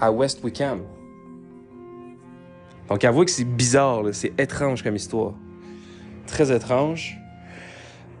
à 0.00 0.10
West 0.12 0.42
Wickham. 0.44 0.82
Donc, 2.88 3.04
avouez 3.04 3.24
que 3.24 3.30
c'est 3.30 3.44
bizarre, 3.44 4.02
c'est 4.12 4.38
étrange 4.38 4.82
comme 4.82 4.96
histoire. 4.96 5.34
Très 6.26 6.54
étrange. 6.54 7.18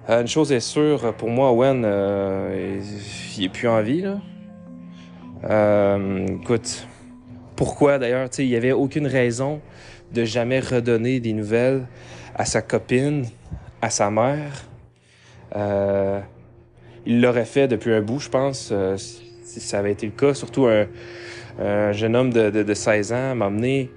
Euh, 0.08 0.22
une 0.22 0.28
chose 0.28 0.52
est 0.52 0.60
sûre, 0.60 1.14
pour 1.14 1.30
moi, 1.30 1.50
Owen, 1.52 1.82
euh, 1.84 2.80
il 3.36 3.44
est 3.44 3.48
plus 3.48 3.68
en 3.68 3.82
vie, 3.82 4.02
là. 4.02 4.20
Euh, 5.48 6.26
écoute, 6.42 6.86
pourquoi? 7.54 7.98
D'ailleurs, 7.98 8.28
tu 8.30 8.36
sais, 8.36 8.44
il 8.44 8.50
n'y 8.50 8.56
avait 8.56 8.72
aucune 8.72 9.06
raison 9.06 9.60
de 10.12 10.24
jamais 10.24 10.60
redonner 10.60 11.20
des 11.20 11.32
nouvelles 11.32 11.86
à 12.34 12.44
sa 12.44 12.62
copine, 12.62 13.26
à 13.80 13.90
sa 13.90 14.10
mère. 14.10 14.64
Euh, 15.54 16.20
il 17.06 17.20
l'aurait 17.20 17.44
fait 17.44 17.68
depuis 17.68 17.92
un 17.92 18.02
bout, 18.02 18.18
je 18.18 18.28
pense, 18.28 18.70
euh, 18.72 18.96
si 18.96 19.60
ça 19.60 19.78
avait 19.78 19.92
été 19.92 20.06
le 20.06 20.12
cas. 20.12 20.34
Surtout 20.34 20.66
un, 20.66 21.92
jeune 21.92 22.16
homme 22.16 22.32
de, 22.32 22.50
de, 22.50 22.74
16 22.74 23.12
ans 23.12 23.34
m'a 23.34 23.46
amené. 23.46 23.90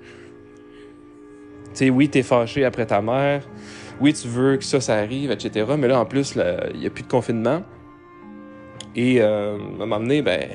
Tu 1.74 1.86
sais, 1.86 1.90
oui, 1.90 2.10
t'es 2.10 2.24
fâché 2.24 2.64
après 2.64 2.86
ta 2.86 3.02
mère. 3.02 3.48
Oui, 4.00 4.14
tu 4.14 4.28
veux 4.28 4.56
que 4.58 4.64
ça, 4.64 4.80
ça 4.80 4.96
arrive, 4.96 5.32
etc. 5.32 5.66
Mais 5.78 5.88
là, 5.88 6.00
en 6.00 6.06
plus, 6.06 6.36
il 6.74 6.80
n'y 6.80 6.88
a 6.88 6.90
plus 6.90 7.04
de 7.04 7.10
confinement. 7.10 7.64
Et 8.96 9.18
euh, 9.20 9.58
m'a 9.58 9.98
amené, 9.98 10.22
ben, 10.22 10.48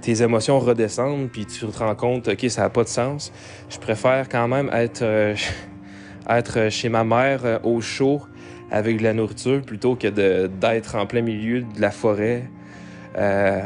tes 0.00 0.22
émotions 0.22 0.58
redescendent, 0.58 1.28
puis 1.30 1.46
tu 1.46 1.66
te 1.66 1.78
rends 1.78 1.94
compte, 1.94 2.28
OK, 2.28 2.46
ça 2.48 2.62
n'a 2.62 2.70
pas 2.70 2.84
de 2.84 2.88
sens. 2.88 3.32
Je 3.68 3.78
préfère 3.78 4.28
quand 4.28 4.48
même 4.48 4.70
être, 4.72 5.02
euh, 5.02 5.34
chez 6.70 6.88
ma 6.88 7.04
mère 7.04 7.44
euh, 7.44 7.58
au 7.62 7.80
chaud 7.80 8.22
avec 8.70 8.98
de 8.98 9.02
la 9.02 9.14
nourriture 9.14 9.62
plutôt 9.62 9.96
que 9.96 10.08
d'être 10.46 10.94
en 10.94 11.06
plein 11.06 11.22
milieu 11.22 11.62
de 11.62 11.80
la 11.80 11.90
forêt 11.90 12.44
euh, 13.16 13.60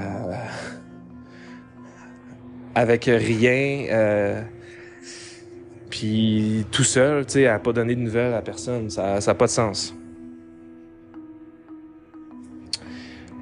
avec 2.75 3.05
rien. 3.07 4.45
puis 5.91 6.65
tout 6.71 6.85
seul, 6.85 7.27
tu 7.27 7.33
sais, 7.33 7.47
à 7.49 7.59
pas 7.59 7.73
donner 7.73 7.97
de 7.97 8.01
nouvelles 8.01 8.33
à 8.33 8.43
personne, 8.43 8.89
ça 8.89 9.19
n'a 9.19 9.35
pas 9.35 9.47
de 9.47 9.51
sens. 9.51 9.95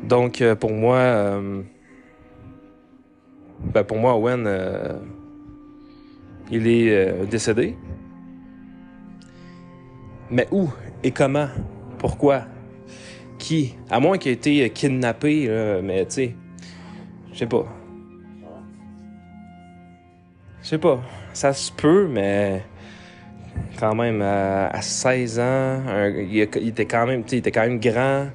Donc, 0.03 0.43
pour 0.59 0.73
moi, 0.73 1.39
ben 3.63 3.85
pour 3.85 3.99
moi, 3.99 4.17
Owen, 4.17 4.45
euh, 4.47 4.99
il 6.51 6.67
est 6.67 6.91
euh, 6.91 7.25
décédé. 7.27 7.77
Mais 10.31 10.47
où 10.51 10.69
et 11.03 11.11
comment? 11.11 11.49
Pourquoi? 11.99 12.45
Qui? 13.39 13.75
À 13.91 14.01
moins 14.01 14.19
qu'il 14.19 14.31
ait 14.31 14.35
été 14.35 14.71
kidnappé, 14.71 15.49
mais 15.83 16.05
tu 16.07 16.13
sais, 16.13 16.37
je 17.33 17.39
sais 17.39 17.47
pas. 17.47 17.67
Je 20.63 20.69
sais 20.69 20.79
pas. 20.79 21.01
Ça 21.33 21.53
se 21.53 21.73
peut, 21.73 22.07
mais 22.09 22.63
quand 23.79 23.95
même, 23.95 24.21
à, 24.23 24.81
16 24.81 25.41
ans, 25.41 25.83
il, 26.19 26.39
était 26.39 26.87
quand 26.87 27.07
même, 27.07 27.25
il 27.31 27.39
était 27.39 27.51
quand 27.51 27.63
même 27.63 27.81
grand, 27.81 28.29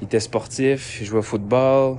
il 0.00 0.04
était 0.04 0.20
sportif, 0.20 1.00
il 1.00 1.06
jouait 1.06 1.20
au 1.20 1.22
football 1.22 1.96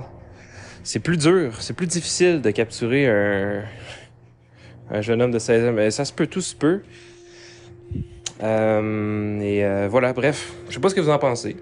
c'est 0.84 1.00
plus 1.00 1.16
dur, 1.16 1.60
c'est 1.60 1.74
plus 1.74 1.86
difficile 1.86 2.40
de 2.40 2.50
capturer 2.50 3.08
un, 3.08 3.64
un 4.90 5.00
jeune 5.00 5.20
homme 5.22 5.30
de 5.30 5.38
16 5.38 5.68
ans. 5.68 5.72
Mais 5.72 5.90
ça 5.90 6.04
se 6.04 6.12
peut, 6.12 6.26
tout 6.26 6.40
se 6.40 6.54
peut. 6.54 6.82
Euh, 8.42 9.40
et 9.40 9.64
euh, 9.64 9.88
voilà, 9.90 10.12
bref. 10.12 10.52
Je 10.68 10.74
sais 10.74 10.80
pas 10.80 10.88
ce 10.88 10.94
que 10.94 11.00
vous 11.00 11.10
en 11.10 11.18
pensez. 11.18 11.56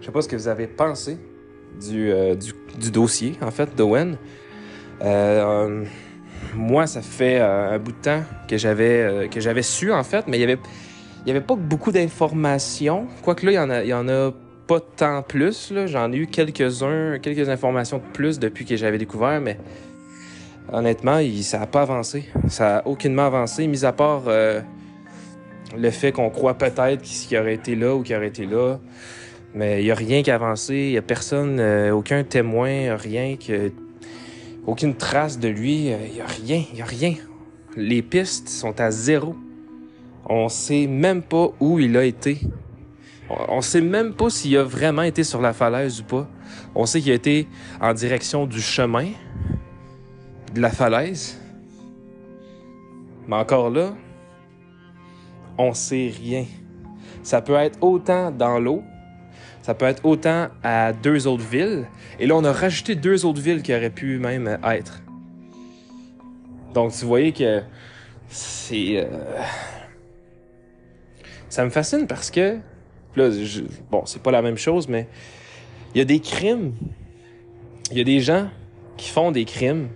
Je 0.00 0.06
sais 0.06 0.12
pas 0.12 0.22
ce 0.22 0.28
que 0.28 0.36
vous 0.36 0.48
avez 0.48 0.66
pensé 0.66 1.18
du, 1.80 2.10
euh, 2.10 2.34
du, 2.34 2.90
dossier, 2.90 3.36
en 3.40 3.50
fait, 3.50 3.74
d'Owen. 3.76 4.16
moi, 6.54 6.86
ça 6.86 7.02
fait 7.02 7.40
un 7.40 7.78
bout 7.78 7.92
de 7.92 8.02
temps 8.02 8.22
que 8.48 8.56
j'avais 8.56 9.28
que 9.30 9.40
j'avais 9.40 9.62
su, 9.62 9.92
en 9.92 10.04
fait, 10.04 10.26
mais 10.26 10.38
il 10.38 10.40
y 10.40 10.44
avait, 10.44 10.58
y 11.26 11.30
avait 11.30 11.40
pas 11.40 11.54
beaucoup 11.54 11.92
d'informations. 11.92 13.06
Quoique 13.22 13.46
là, 13.46 13.52
il 13.52 13.84
y 13.84 13.86
il 13.86 13.90
y 13.90 13.94
en 13.94 14.08
a 14.08 14.32
pas 14.72 14.80
tant 14.80 15.22
plus. 15.22 15.74
J'en 15.86 16.10
ai 16.12 16.16
eu 16.16 16.26
quelques-uns, 16.26 17.18
quelques 17.18 17.50
informations 17.50 17.98
de 17.98 18.12
plus 18.14 18.38
depuis 18.38 18.64
que 18.64 18.74
j'avais 18.74 18.96
découvert, 18.96 19.38
mais 19.38 19.58
honnêtement, 20.72 21.20
ça 21.42 21.58
n'a 21.58 21.66
pas 21.66 21.82
avancé. 21.82 22.24
Ça 22.48 22.64
n'a 22.64 22.88
aucunement 22.88 23.26
avancé, 23.26 23.66
mis 23.66 23.84
à 23.84 23.92
part 23.92 24.22
euh, 24.28 24.62
le 25.76 25.90
fait 25.90 26.12
qu'on 26.12 26.30
croit 26.30 26.54
peut-être 26.54 27.02
qu'il 27.02 27.36
aurait 27.36 27.52
été 27.54 27.76
là 27.76 27.94
ou 27.94 28.02
qu'il 28.02 28.16
aurait 28.16 28.28
été 28.28 28.46
là. 28.46 28.78
Mais 29.54 29.82
il 29.82 29.84
n'y 29.84 29.90
a 29.90 29.94
rien 29.94 30.22
qui 30.22 30.30
a 30.30 30.36
avancé. 30.36 30.74
Il 30.74 30.90
n'y 30.92 30.98
a 30.98 31.02
personne, 31.02 31.60
euh, 31.60 31.90
aucun 31.90 32.24
témoin, 32.24 32.96
rien, 32.96 33.36
que, 33.36 33.72
aucune 34.66 34.94
trace 34.94 35.38
de 35.38 35.48
lui. 35.48 35.88
Il 35.88 36.14
n'y 36.14 36.20
a 36.22 36.26
rien, 36.26 36.62
il 36.70 36.76
n'y 36.76 36.82
a 36.82 36.86
rien. 36.86 37.14
Les 37.76 38.00
pistes 38.00 38.48
sont 38.48 38.80
à 38.80 38.90
zéro. 38.90 39.36
On 40.24 40.48
sait 40.48 40.86
même 40.86 41.20
pas 41.20 41.48
où 41.60 41.78
il 41.78 41.94
a 41.98 42.04
été. 42.04 42.38
On 43.48 43.60
sait 43.60 43.80
même 43.80 44.14
pas 44.14 44.30
s'il 44.30 44.56
a 44.56 44.64
vraiment 44.64 45.02
été 45.02 45.24
sur 45.24 45.40
la 45.40 45.52
falaise 45.52 46.00
ou 46.00 46.04
pas. 46.04 46.28
On 46.74 46.86
sait 46.86 47.00
qu'il 47.00 47.12
a 47.12 47.14
été 47.14 47.48
en 47.80 47.94
direction 47.94 48.46
du 48.46 48.60
chemin, 48.60 49.08
de 50.54 50.60
la 50.60 50.70
falaise. 50.70 51.40
Mais 53.26 53.36
encore 53.36 53.70
là, 53.70 53.94
on 55.58 55.72
sait 55.72 56.12
rien. 56.14 56.44
Ça 57.22 57.40
peut 57.40 57.54
être 57.54 57.78
autant 57.82 58.30
dans 58.30 58.58
l'eau, 58.58 58.82
ça 59.62 59.74
peut 59.74 59.86
être 59.86 60.04
autant 60.04 60.48
à 60.62 60.92
deux 60.92 61.26
autres 61.26 61.44
villes. 61.44 61.86
Et 62.18 62.26
là, 62.26 62.34
on 62.36 62.44
a 62.44 62.52
rajouté 62.52 62.96
deux 62.96 63.24
autres 63.24 63.40
villes 63.40 63.62
qui 63.62 63.74
auraient 63.74 63.90
pu 63.90 64.18
même 64.18 64.58
être. 64.64 65.02
Donc, 66.74 66.92
tu 66.92 67.04
voyez 67.04 67.32
que 67.32 67.62
c'est... 68.28 68.96
Euh, 68.96 69.42
ça 71.48 71.64
me 71.64 71.70
fascine 71.70 72.06
parce 72.06 72.30
que 72.30 72.58
Là, 73.16 73.28
bon, 73.90 74.04
c'est 74.06 74.22
pas 74.22 74.30
la 74.30 74.42
même 74.42 74.56
chose, 74.56 74.88
mais 74.88 75.06
il 75.94 75.98
y 75.98 76.00
a 76.00 76.04
des 76.04 76.20
crimes. 76.20 76.72
Il 77.90 77.98
y 77.98 78.00
a 78.00 78.04
des 78.04 78.20
gens 78.20 78.48
qui 78.96 79.10
font 79.10 79.32
des 79.32 79.44
crimes, 79.44 79.88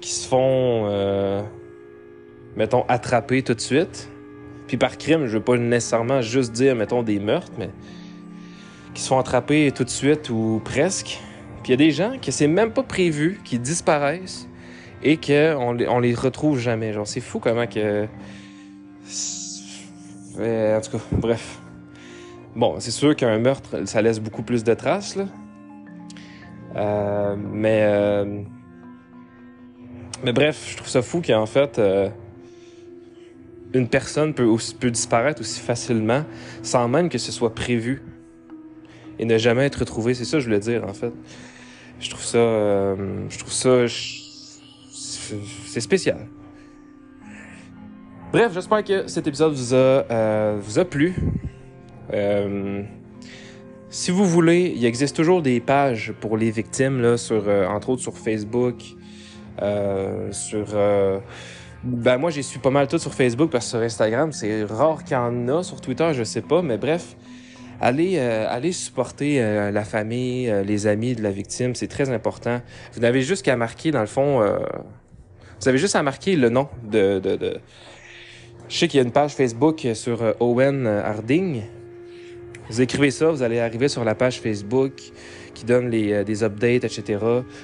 qui 0.00 0.10
se 0.10 0.26
font, 0.26 0.86
euh, 0.86 1.42
mettons, 2.56 2.84
attraper 2.88 3.42
tout 3.42 3.54
de 3.54 3.60
suite. 3.60 4.08
Puis 4.66 4.76
par 4.76 4.96
crime, 4.96 5.26
je 5.26 5.38
veux 5.38 5.44
pas 5.44 5.56
nécessairement 5.56 6.22
juste 6.22 6.52
dire, 6.52 6.74
mettons, 6.74 7.02
des 7.02 7.18
meurtres, 7.18 7.52
mais 7.58 7.70
qui 8.94 9.02
se 9.02 9.08
font 9.08 9.18
attraper 9.18 9.72
tout 9.72 9.84
de 9.84 9.90
suite 9.90 10.30
ou 10.30 10.60
presque. 10.64 11.20
Puis 11.62 11.68
il 11.68 11.70
y 11.70 11.74
a 11.74 11.76
des 11.76 11.90
gens 11.90 12.12
que 12.20 12.30
c'est 12.30 12.46
même 12.46 12.72
pas 12.72 12.82
prévu, 12.82 13.40
qui 13.44 13.58
disparaissent 13.58 14.48
et 15.02 15.16
qu'on 15.16 15.78
on 15.78 16.00
les 16.00 16.14
retrouve 16.14 16.58
jamais. 16.58 16.92
Genre, 16.92 17.06
c'est 17.06 17.20
fou 17.20 17.38
comment 17.38 17.66
que 17.66 18.06
en 20.38 20.80
tout 20.80 20.98
cas, 20.98 21.04
bref. 21.12 21.60
Bon, 22.54 22.80
c'est 22.80 22.90
sûr 22.90 23.14
qu'un 23.14 23.38
meurtre, 23.38 23.86
ça 23.86 24.02
laisse 24.02 24.20
beaucoup 24.20 24.42
plus 24.42 24.64
de 24.64 24.74
traces. 24.74 25.18
Euh, 26.76 27.36
mais, 27.36 27.80
euh, 27.82 28.42
mais 30.24 30.32
bref, 30.32 30.66
je 30.70 30.76
trouve 30.76 30.88
ça 30.88 31.02
fou 31.02 31.22
qu'en 31.24 31.46
fait, 31.46 31.78
euh, 31.78 32.08
une 33.74 33.88
personne 33.88 34.34
peut, 34.34 34.48
disparaître 34.90 35.40
aussi 35.40 35.60
facilement 35.60 36.24
sans 36.62 36.88
même 36.88 37.08
que 37.08 37.18
ce 37.18 37.32
soit 37.32 37.54
prévu 37.54 38.02
et 39.18 39.24
ne 39.24 39.38
jamais 39.38 39.66
être 39.66 39.80
retrouvée. 39.80 40.14
C'est 40.14 40.24
ça 40.24 40.40
je 40.40 40.46
voulais 40.46 40.60
dire, 40.60 40.84
en 40.84 40.94
fait. 40.94 41.12
Je 42.00 42.10
trouve 42.10 42.24
ça, 42.24 42.38
je 42.38 43.38
trouve 43.38 43.52
ça, 43.52 43.86
c'est 44.90 45.80
spécial. 45.80 46.28
Bref, 48.30 48.52
j'espère 48.52 48.84
que 48.84 49.08
cet 49.08 49.26
épisode 49.26 49.54
vous 49.54 49.72
a, 49.72 49.76
euh, 49.76 50.58
vous 50.60 50.78
a 50.78 50.84
plu. 50.84 51.14
Euh, 52.12 52.82
si 53.88 54.10
vous 54.10 54.26
voulez, 54.26 54.74
il 54.76 54.84
existe 54.84 55.16
toujours 55.16 55.40
des 55.40 55.60
pages 55.60 56.12
pour 56.20 56.36
les 56.36 56.50
victimes, 56.50 57.00
là, 57.00 57.16
sur, 57.16 57.48
euh, 57.48 57.66
entre 57.66 57.88
autres 57.88 58.02
sur 58.02 58.18
Facebook, 58.18 58.82
sur 60.30 60.66
ben 61.84 62.18
moi 62.18 62.30
j'ai 62.30 62.42
su 62.42 62.58
pas 62.58 62.70
mal 62.70 62.86
tout 62.86 62.98
sur 62.98 63.14
Facebook 63.14 63.50
parce 63.50 63.64
que 63.66 63.70
sur 63.70 63.80
Instagram 63.80 64.32
c'est 64.32 64.64
rare 64.64 65.04
qu'il 65.04 65.14
y 65.14 65.16
en 65.16 65.48
a 65.48 65.62
sur 65.62 65.80
Twitter 65.80 66.10
je 66.12 66.24
sais 66.24 66.42
pas 66.42 66.60
mais 66.60 66.76
bref 66.76 67.16
allez 67.80 68.18
allez 68.18 68.72
supporter 68.72 69.40
la 69.72 69.84
famille 69.84 70.52
les 70.64 70.86
amis 70.86 71.14
de 71.14 71.22
la 71.22 71.30
victime 71.30 71.74
c'est 71.76 71.88
très 71.88 72.10
important 72.10 72.60
vous 72.94 73.00
n'avez 73.00 73.22
juste 73.22 73.44
qu'à 73.44 73.56
marquer 73.56 73.90
dans 73.92 74.00
le 74.00 74.06
fond 74.06 74.40
vous 75.60 75.68
avez 75.68 75.78
juste 75.78 75.96
à 75.96 76.02
marquer 76.02 76.36
le 76.36 76.50
nom 76.50 76.68
de, 76.84 77.18
de, 77.18 77.36
de... 77.36 77.60
je 78.68 78.76
sais 78.76 78.88
qu'il 78.88 78.98
y 78.98 79.02
a 79.02 79.04
une 79.04 79.12
page 79.12 79.34
Facebook 79.34 79.86
sur 79.94 80.34
Owen 80.40 80.86
Harding 80.86 81.62
vous 82.68 82.82
écrivez 82.82 83.10
ça, 83.10 83.30
vous 83.30 83.42
allez 83.42 83.60
arriver 83.60 83.88
sur 83.88 84.04
la 84.04 84.14
page 84.14 84.40
Facebook 84.40 84.92
qui 85.54 85.64
donne 85.64 85.88
les, 85.88 86.12
euh, 86.12 86.24
des 86.24 86.44
updates, 86.44 86.84
etc. 86.84 87.18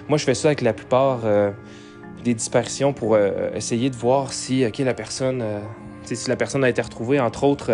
Moi, 0.09 0.17
je 0.17 0.25
fais 0.25 0.35
ça 0.35 0.49
avec 0.49 0.63
la 0.63 0.73
plupart 0.73 1.21
euh, 1.25 1.51
des 2.25 2.33
disparitions 2.33 2.95
pour 2.95 3.15
euh, 3.15 3.51
essayer 3.55 3.91
de 3.91 3.97
voir 3.97 4.33
si, 4.33 4.65
la 4.79 4.95
personne, 4.95 5.45
si 6.05 6.29
la 6.29 6.37
personne 6.37 6.65
a 6.65 6.71
été 6.71 6.81
retrouvée, 6.81 7.21
entre 7.21 7.45
autres, 7.45 7.71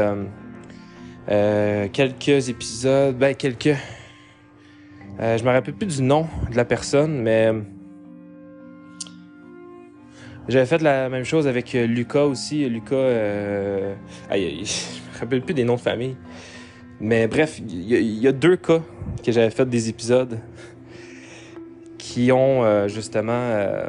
quelques 1.93 2.49
épisodes, 2.49 3.17
ben, 3.17 3.37
quelques. 3.37 3.77
je 5.21 5.45
me 5.45 5.51
rappelle 5.51 5.75
plus 5.75 5.87
du 5.87 6.03
nom 6.03 6.27
de 6.51 6.57
la 6.57 6.65
personne, 6.65 7.23
mais. 7.23 7.53
J'avais 10.49 10.67
fait 10.67 10.83
la 10.83 11.09
même 11.09 11.25
chose 11.25 11.47
avec 11.47 11.73
Lucas 11.73 12.25
aussi. 12.25 12.69
Lucas. 12.69 12.97
Euh... 12.97 13.95
Je 14.31 14.35
me 14.35 15.19
rappelle 15.21 15.43
plus 15.43 15.55
des 15.55 15.65
noms 15.65 15.77
de 15.77 15.81
famille. 15.81 16.17
Mais 17.01 17.27
bref, 17.27 17.61
il 17.67 18.19
y, 18.19 18.29
a 18.29 18.33
deux 18.33 18.57
cas 18.57 18.83
que 19.25 19.33
j'avais 19.33 19.51
fait 19.51 19.67
des 19.67 19.89
épisodes 19.89 20.39
qui 21.97 22.31
ont 22.31 22.63
euh, 22.63 22.89
justement 22.89 23.33
euh, 23.33 23.89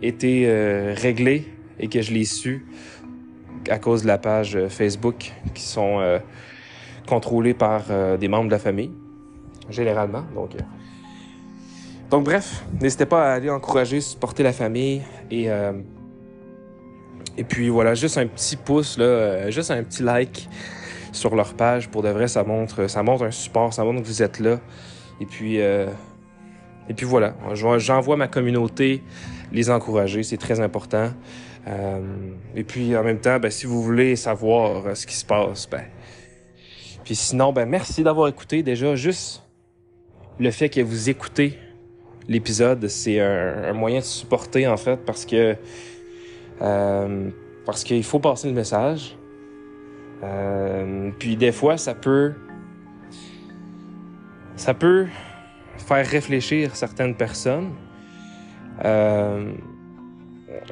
été 0.00 0.44
euh, 0.46 0.94
réglés 0.96 1.46
et 1.78 1.88
que 1.88 2.00
je 2.00 2.12
l'ai 2.12 2.24
su 2.24 2.66
à 3.68 3.78
cause 3.78 4.02
de 4.02 4.06
la 4.06 4.16
page 4.16 4.58
Facebook 4.68 5.32
qui 5.54 5.62
sont 5.62 6.20
contrôlés 7.06 7.52
par 7.52 7.84
des 8.18 8.28
membres 8.28 8.46
de 8.46 8.52
la 8.52 8.58
famille, 8.58 8.90
généralement. 9.68 10.24
Donc, 10.34 10.56
donc 12.10 12.24
bref, 12.24 12.64
n'hésitez 12.80 13.06
pas 13.06 13.30
à 13.30 13.34
aller 13.34 13.50
encourager, 13.50 14.00
supporter 14.00 14.42
la 14.42 14.52
famille 14.52 15.02
et 15.30 15.48
et 17.36 17.44
puis 17.44 17.68
voilà, 17.68 17.94
juste 17.94 18.18
un 18.18 18.26
petit 18.26 18.56
pouce 18.56 18.98
là, 18.98 19.50
juste 19.50 19.70
un 19.70 19.82
petit 19.82 20.02
like 20.02 20.48
sur 21.12 21.34
leur 21.34 21.54
page. 21.54 21.88
Pour 21.88 22.02
de 22.02 22.08
vrai, 22.08 22.28
ça 22.28 22.44
montre, 22.44 22.86
ça 22.88 23.02
montre 23.02 23.24
un 23.24 23.30
support, 23.30 23.72
ça 23.72 23.84
montre 23.84 24.02
que 24.02 24.06
vous 24.06 24.22
êtes 24.22 24.38
là. 24.38 24.60
Et 25.20 25.26
puis, 25.26 25.60
euh, 25.60 25.86
et 26.88 26.94
puis 26.94 27.06
voilà, 27.06 27.34
j'envoie 27.54 28.16
ma 28.16 28.28
communauté 28.28 29.02
les 29.52 29.70
encourager, 29.70 30.22
c'est 30.22 30.36
très 30.36 30.60
important. 30.60 31.10
Euh, 31.68 32.00
et 32.54 32.64
puis 32.64 32.96
en 32.96 33.04
même 33.04 33.20
temps, 33.20 33.38
ben, 33.38 33.50
si 33.50 33.66
vous 33.66 33.82
voulez 33.82 34.16
savoir 34.16 34.86
euh, 34.86 34.94
ce 34.94 35.06
qui 35.06 35.14
se 35.14 35.24
passe, 35.24 35.68
ben, 35.68 35.84
puis 37.04 37.14
sinon, 37.14 37.52
ben 37.52 37.66
merci 37.66 38.02
d'avoir 38.02 38.28
écouté 38.28 38.62
déjà. 38.62 38.94
Juste 38.94 39.42
le 40.38 40.50
fait 40.50 40.68
que 40.68 40.80
vous 40.80 41.10
écoutez 41.10 41.58
l'épisode, 42.30 42.86
c'est 42.88 43.20
un, 43.20 43.74
moyen 43.74 43.98
de 43.98 44.04
supporter 44.04 44.66
en 44.66 44.78
fait 44.78 44.96
parce 45.04 45.26
que 45.26 45.56
euh, 46.62 47.30
parce 47.66 47.84
qu'il 47.84 48.04
faut 48.04 48.20
passer 48.20 48.48
le 48.48 48.54
message. 48.54 49.16
Euh, 50.22 51.10
puis 51.18 51.36
des 51.36 51.52
fois, 51.52 51.76
ça 51.76 51.94
peut, 51.94 52.32
ça 54.56 54.74
peut 54.74 55.06
faire 55.78 56.06
réfléchir 56.06 56.76
certaines 56.76 57.14
personnes. 57.14 57.70
Euh, 58.84 59.52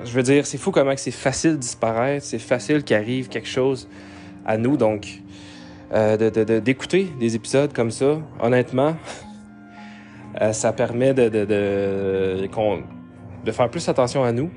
je 0.05 0.13
veux 0.13 0.23
dire, 0.23 0.47
c'est 0.47 0.59
fou 0.59 0.71
comment 0.71 0.95
c'est 0.97 1.11
facile 1.11 1.53
de 1.53 1.57
disparaître, 1.57 2.25
c'est 2.25 2.39
facile 2.39 2.85
qu'il 2.85 2.97
arrive 2.97 3.29
quelque 3.29 3.49
chose 3.49 3.89
à 4.45 4.57
nous. 4.57 4.77
Donc, 4.77 5.23
euh, 5.93 6.61
d'écouter 6.61 7.05
de, 7.05 7.19
des 7.19 7.35
épisodes 7.35 7.73
comme 7.73 7.91
ça, 7.91 8.19
honnêtement, 8.41 8.97
euh, 10.41 10.53
ça 10.53 10.73
permet 10.73 11.15
de, 11.15 11.29
de, 11.29 11.45
de, 11.45 12.49
de, 13.45 13.53
faire 13.53 13.71
plus 13.71 13.89
attention 13.89 14.23
à 14.23 14.33
nous. 14.33 14.51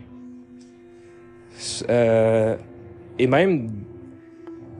Euh, 1.89 2.55
et 3.17 3.27
même 3.27 3.69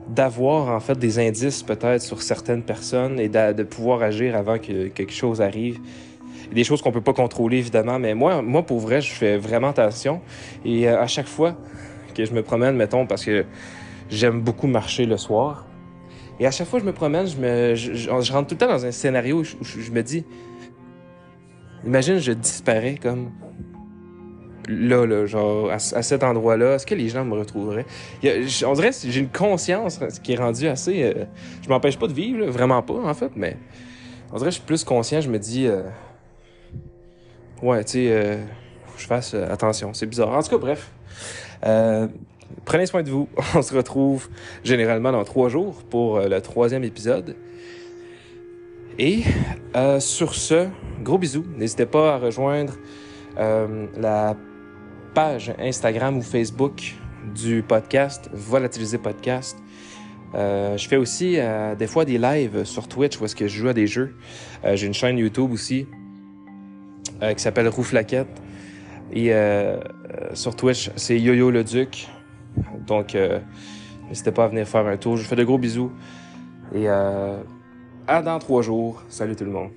d'avoir 0.08 0.68
en 0.68 0.80
fait 0.80 0.98
des 0.98 1.18
indices 1.18 1.62
peut-être 1.62 2.02
sur 2.02 2.22
certaines 2.22 2.62
personnes 2.62 3.18
et 3.18 3.28
de, 3.28 3.62
pouvoir 3.62 4.02
agir 4.02 4.36
avant 4.36 4.58
que 4.58 4.88
quelque 4.88 5.12
chose 5.12 5.40
arrive. 5.40 5.78
des 6.52 6.64
choses 6.64 6.82
qu'on 6.82 6.92
peut 6.92 7.00
pas 7.00 7.14
contrôler 7.14 7.58
évidemment, 7.58 7.98
mais 7.98 8.14
moi, 8.14 8.42
moi 8.42 8.62
pour 8.62 8.78
vrai, 8.78 9.00
je 9.00 9.12
fais 9.12 9.36
vraiment 9.38 9.68
attention. 9.68 10.20
Et 10.64 10.88
euh, 10.88 11.00
à 11.00 11.06
chaque 11.06 11.28
fois 11.28 11.56
que 12.14 12.24
je 12.24 12.32
me 12.32 12.42
promène, 12.42 12.76
mettons, 12.76 13.06
parce 13.06 13.24
que 13.24 13.44
j'aime 14.10 14.40
beaucoup 14.40 14.66
marcher 14.66 15.06
le 15.06 15.16
soir, 15.16 15.66
et 16.38 16.46
à 16.46 16.50
chaque 16.50 16.66
fois 16.66 16.78
que 16.78 16.84
je 16.84 16.90
me 16.90 16.94
promène, 16.94 17.26
je, 17.26 17.36
me, 17.36 17.74
je, 17.74 18.32
rentre 18.32 18.48
tout 18.48 18.54
le 18.54 18.58
temps 18.58 18.68
dans 18.68 18.84
un 18.84 18.90
scénario 18.90 19.40
où 19.40 19.44
je 19.44 19.90
me 19.90 20.02
dis, 20.02 20.24
imagine, 21.84 22.18
je 22.18 22.32
disparais 22.32 22.96
comme 23.00 23.30
là, 24.68 25.06
là, 25.06 25.26
genre, 25.26 25.70
à, 25.70 25.78
cet 25.78 26.22
endroit-là, 26.22 26.74
est-ce 26.74 26.86
que 26.86 26.94
les 26.94 27.08
gens 27.08 27.24
me 27.24 27.34
retrouveraient? 27.34 27.86
on 28.66 28.72
dirait 28.74 28.90
que 28.90 28.96
j'ai 29.10 29.20
une 29.20 29.28
conscience 29.28 29.98
qui 30.22 30.32
est 30.32 30.36
rendue 30.36 30.68
assez... 30.68 31.02
Euh, 31.02 31.24
je 31.62 31.68
m'empêche 31.68 31.98
pas 31.98 32.06
de 32.06 32.12
vivre, 32.12 32.46
vraiment 32.46 32.82
pas, 32.82 32.94
en 32.94 33.14
fait, 33.14 33.32
mais 33.36 33.56
on 34.32 34.36
dirait 34.36 34.50
que 34.50 34.54
je 34.54 34.58
suis 34.58 34.66
plus 34.66 34.84
conscient, 34.84 35.20
je 35.20 35.30
me 35.30 35.38
dis... 35.38 35.66
Euh, 35.66 35.82
ouais, 37.62 37.84
tu 37.84 37.92
sais, 37.92 38.06
euh, 38.10 38.36
je 38.96 39.06
fasse 39.06 39.34
attention, 39.34 39.94
c'est 39.94 40.06
bizarre. 40.06 40.30
En 40.30 40.42
tout 40.42 40.50
cas, 40.50 40.58
bref. 40.58 40.90
prenez 42.64 42.86
soin 42.86 43.02
de 43.02 43.10
vous. 43.10 43.28
On 43.54 43.62
se 43.62 43.74
retrouve 43.74 44.28
généralement 44.62 45.12
dans 45.12 45.24
trois 45.24 45.48
jours 45.48 45.82
pour 45.90 46.20
le 46.20 46.40
troisième 46.40 46.84
épisode. 46.84 47.36
Et 48.98 49.22
sur 49.98 50.34
ce, 50.34 50.68
gros 51.02 51.18
bisous. 51.18 51.44
N'hésitez 51.56 51.86
pas 51.86 52.14
à 52.14 52.18
rejoindre 52.18 52.74
la 53.36 54.36
page 55.14 55.52
Instagram 55.58 56.18
ou 56.18 56.22
Facebook 56.22 56.94
du 57.34 57.62
podcast, 57.62 58.30
Volatiliser 58.32 58.98
Podcast. 58.98 59.56
Euh, 60.34 60.76
je 60.76 60.88
fais 60.88 60.96
aussi 60.96 61.34
euh, 61.38 61.74
des 61.74 61.86
fois 61.86 62.04
des 62.04 62.16
lives 62.16 62.64
sur 62.64 62.88
Twitch 62.88 63.20
où 63.20 63.24
est-ce 63.26 63.36
que 63.36 63.46
je 63.46 63.58
joue 63.58 63.68
à 63.68 63.74
des 63.74 63.86
jeux. 63.86 64.14
Euh, 64.64 64.76
j'ai 64.76 64.86
une 64.86 64.94
chaîne 64.94 65.18
YouTube 65.18 65.52
aussi 65.52 65.86
qui 67.20 67.42
s'appelle 67.42 67.68
Rouflaquette. 67.68 68.42
Et 69.12 69.32
sur 70.34 70.56
Twitch, 70.56 70.90
c'est 70.96 71.16
YoYo 71.20 71.52
le 71.52 71.62
Duc. 71.62 72.08
Donc, 72.84 73.16
n'hésitez 74.08 74.32
pas 74.32 74.46
à 74.46 74.48
venir 74.48 74.66
faire 74.66 74.84
un 74.88 74.96
tour. 74.96 75.16
Je 75.16 75.22
vous 75.22 75.28
fais 75.28 75.36
de 75.36 75.44
gros 75.44 75.56
bisous. 75.56 75.92
Et 76.74 76.88
à 78.06 78.22
dans 78.22 78.38
trois 78.38 78.62
jours. 78.62 79.02
Salut 79.08 79.36
tout 79.36 79.44
le 79.44 79.50
monde. 79.50 79.70